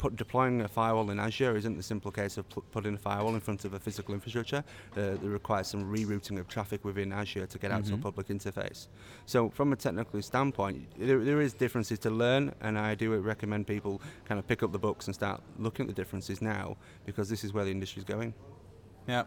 [0.03, 3.39] put, deploying a firewall in Azure isn't the simple case of putting a firewall in
[3.39, 4.61] front of a physical infrastructure.
[4.97, 7.87] Uh, it requires some rerouting of traffic within Azure to get out mm-hmm.
[7.87, 8.03] to a mm-hmm.
[8.03, 8.87] public interface.
[9.25, 13.65] So from a technical standpoint, there, there is differences to learn, and I do recommend
[13.65, 16.75] people kind of pick up the books and start looking at the differences now
[17.05, 18.33] because this is where the industry is going.
[19.07, 19.23] Yeah.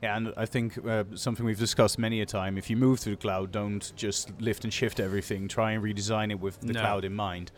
[0.00, 2.56] Yeah, and I think uh, something we've discussed many a time.
[2.56, 5.48] If you move to the cloud, don't just lift and shift everything.
[5.48, 6.80] Try and redesign it with the no.
[6.80, 7.50] cloud in mind.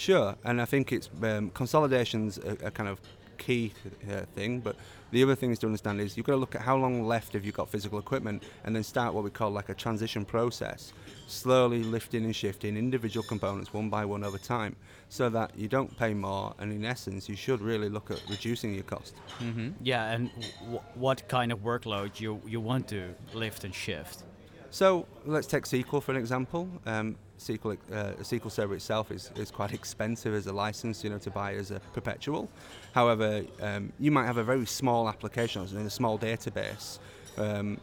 [0.00, 2.98] Sure, and I think it's um, consolidation's a, a kind of
[3.36, 3.74] key
[4.10, 4.74] uh, thing, but
[5.10, 7.34] the other thing is to understand is you've got to look at how long left
[7.34, 10.94] have you got physical equipment and then start what we call like a transition process,
[11.26, 14.74] slowly lifting and shifting individual components one by one over time
[15.10, 18.72] so that you don't pay more and in essence you should really look at reducing
[18.72, 19.16] your cost.
[19.38, 19.72] Mm-hmm.
[19.82, 20.30] Yeah, and
[20.60, 24.22] w- what kind of workload you, you want to lift and shift?
[24.70, 26.70] So let's take SQL for an example.
[26.86, 31.18] Um, SQL, uh, SQL Server itself is, is quite expensive as a license, you know,
[31.18, 32.48] to buy as a perpetual.
[32.94, 36.98] However, um, you might have a very small application in a small database,
[37.38, 37.78] um,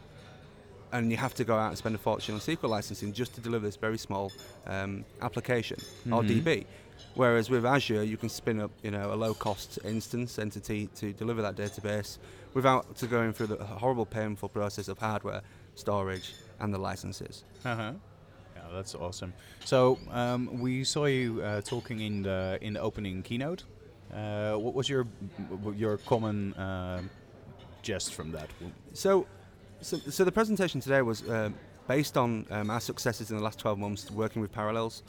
[0.94, 3.42] and you have to go out and spend a fortune on SQL licensing just to
[3.42, 4.32] deliver this very small
[4.68, 6.14] um, application mm-hmm.
[6.14, 6.66] or DB.
[7.16, 11.42] Whereas with Azure, you can spin up, you know, a low-cost instance entity to deliver
[11.42, 12.20] that database
[12.54, 15.42] without to going through the horrible, painful process of hardware,
[15.76, 17.44] storage, and the licenses.
[17.66, 17.94] Uh-huh
[18.74, 19.34] that's awesome.
[19.66, 23.64] So um, we saw you uh, talking in the in the opening keynote.
[24.14, 25.08] Uh, what was your
[25.76, 27.02] your common uh,
[27.82, 28.50] gist from that?
[28.94, 29.28] So,
[29.82, 31.50] so, so the presentation today was uh,
[31.88, 35.04] based on um, our successes in the last 12 months working with Parallels.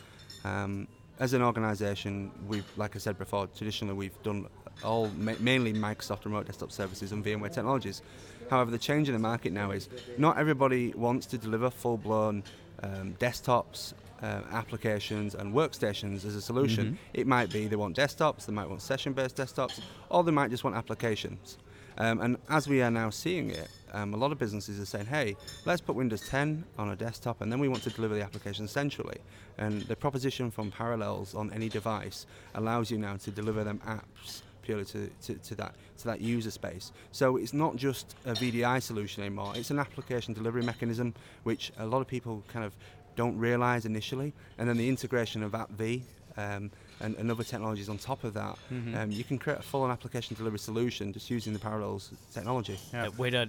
[0.45, 0.89] Um,
[1.21, 4.47] as an organisation, we've, like I said before, traditionally we've done
[4.85, 8.03] all ma- mainly Microsoft remote desktop services and VMware technologies.
[8.49, 12.45] However, the change in the market now is not everybody wants to deliver full-blown
[12.83, 16.87] um, desktops, uh, applications, and workstations as a solution.
[16.87, 16.95] Mm-hmm.
[17.15, 20.51] It might be they want desktops, they might want session based desktops, or they might
[20.51, 21.59] just want applications.
[21.99, 25.07] Um, and as we are now seeing it, um, a lot of businesses are saying,
[25.07, 28.23] hey, let's put Windows 10 on a desktop and then we want to deliver the
[28.23, 29.19] application centrally.
[29.57, 34.43] And the proposition from Parallels on any device allows you now to deliver them apps
[34.69, 36.93] purely to, to, to, that to that user space.
[37.11, 39.53] So it's not just a VDI solution anymore.
[39.57, 41.15] It's an application delivery mechanism,
[41.45, 42.77] which a lot of people kind of
[43.17, 46.03] don't realize initially, and then the integration of AppV
[46.37, 48.95] um, and, and, other technologies on top of that, mm-hmm.
[48.95, 52.79] um, you can create a full-on application delivery solution just using the Parallels technology.
[52.93, 53.09] Yeah.
[53.17, 53.49] with a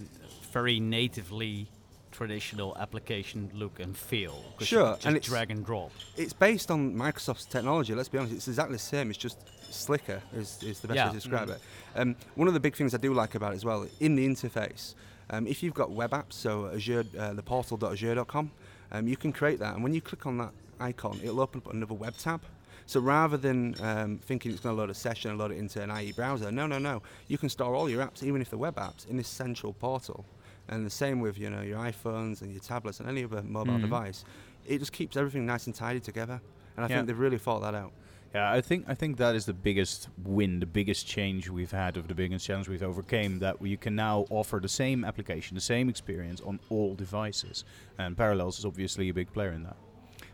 [0.54, 1.68] very natively
[2.12, 4.44] traditional application look and feel.
[4.60, 5.92] Sure, and it's drag and drop.
[6.18, 7.94] It's based on Microsoft's technology.
[7.96, 9.10] Let's be honest, it's exactly the same.
[9.10, 9.38] It's just
[9.74, 10.22] slicker.
[10.34, 11.06] Is, is the best yeah.
[11.06, 11.56] way to describe mm.
[11.56, 11.62] it.
[11.96, 14.28] Um, one of the big things I do like about it as well in the
[14.28, 14.96] interface.
[15.30, 18.52] Um, if you've got web apps, so Azure, uh, the portal.azure.com,
[18.92, 21.74] um, you can create that, and when you click on that icon, it'll open up
[21.74, 22.42] another web tab.
[22.88, 25.80] So rather than um, thinking it's going to load a session and load it into
[25.80, 27.04] an IE browser, no, no, no.
[27.28, 30.26] You can store all your apps, even if they're web apps, in this central portal.
[30.70, 33.74] And the same with you know your iPhones and your tablets and any other mobile
[33.74, 33.82] mm-hmm.
[33.82, 34.24] device.
[34.66, 36.40] It just keeps everything nice and tidy together.
[36.76, 36.98] And I yeah.
[36.98, 37.92] think they've really thought that out.
[38.34, 41.98] Yeah, I think I think that is the biggest win, the biggest change we've had,
[41.98, 43.40] of the biggest challenge we've overcame.
[43.40, 47.66] That you can now offer the same application, the same experience on all devices,
[47.98, 49.78] and Parallels is obviously a big player in that.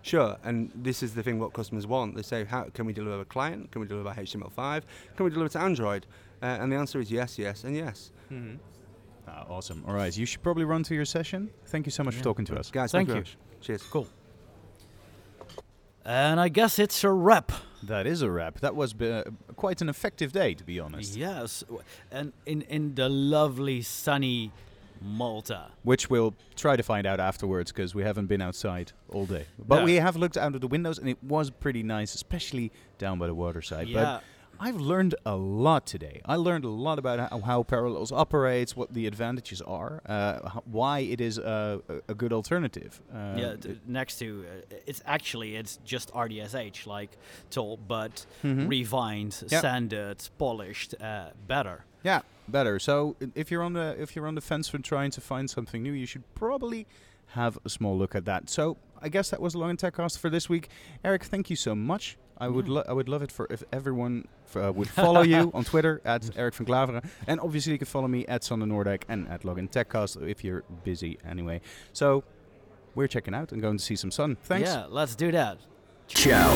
[0.02, 2.16] Sure, and this is the thing what customers want.
[2.16, 3.72] They say, how can we deliver a client?
[3.72, 4.84] Can we deliver HTML5?
[5.16, 6.06] Can we deliver to Android?
[6.44, 8.12] Uh, and the answer is yes, yes, and yes.
[8.32, 8.58] Mm-hmm.
[9.28, 9.84] Ah, awesome.
[9.88, 11.50] All right, you should probably run to your session.
[11.68, 12.20] Thank you so much Yeah.
[12.20, 12.70] for talking to us.
[12.72, 13.24] Guys, Thank thank, you.
[13.24, 13.62] very much.
[13.66, 13.84] Cheers.
[13.84, 14.08] Cool.
[16.06, 17.52] And I guess it's a wrap.
[17.82, 18.60] That is a wrap.
[18.60, 19.24] That was uh,
[19.56, 21.16] quite an effective day, to be honest.
[21.16, 21.64] Yes,
[22.12, 24.52] and in in the lovely sunny
[25.02, 25.72] Malta.
[25.84, 29.46] Which we'll try to find out afterwards because we haven't been outside all day.
[29.60, 29.86] But No.
[29.86, 33.28] we have looked out of the windows and it was pretty nice, especially down by
[33.28, 33.88] the waterside.
[33.88, 34.04] Yeah.
[34.04, 34.24] But
[34.60, 36.22] I've learned a lot today.
[36.26, 40.64] I learned a lot about how, how Parallels operates, what the advantages are, uh, h-
[40.66, 43.02] why it is a, a a good alternative.
[43.14, 43.56] Uh, yeah,
[43.88, 47.12] next to uh, it's actually it's just RDSH like
[47.50, 48.70] tool, but Mhm.
[48.70, 49.62] refined, Yep.
[49.62, 51.86] sanded, polished, uh, better.
[52.04, 52.80] Yeah, better.
[52.80, 55.82] So if you're on the if you're on the fence for trying to find something
[55.84, 56.86] new, you should probably
[57.30, 58.50] have a small look at that.
[58.50, 60.70] So I guess that was Login Techcast for this week.
[61.04, 62.18] Eric, thank you so much.
[62.38, 65.52] I would lo- I would love it for if everyone f- uh, would follow you
[65.54, 69.04] on Twitter at Eric van Klaveren, and obviously you can follow me at Sander Noordijk
[69.08, 71.62] and at Login Techcast if you're busy anyway.
[71.94, 72.24] So
[72.94, 74.36] we're checking out and going to see some sun.
[74.44, 74.70] Thanks.
[74.70, 75.58] Yeah, let's do that.
[76.08, 76.52] Ciao.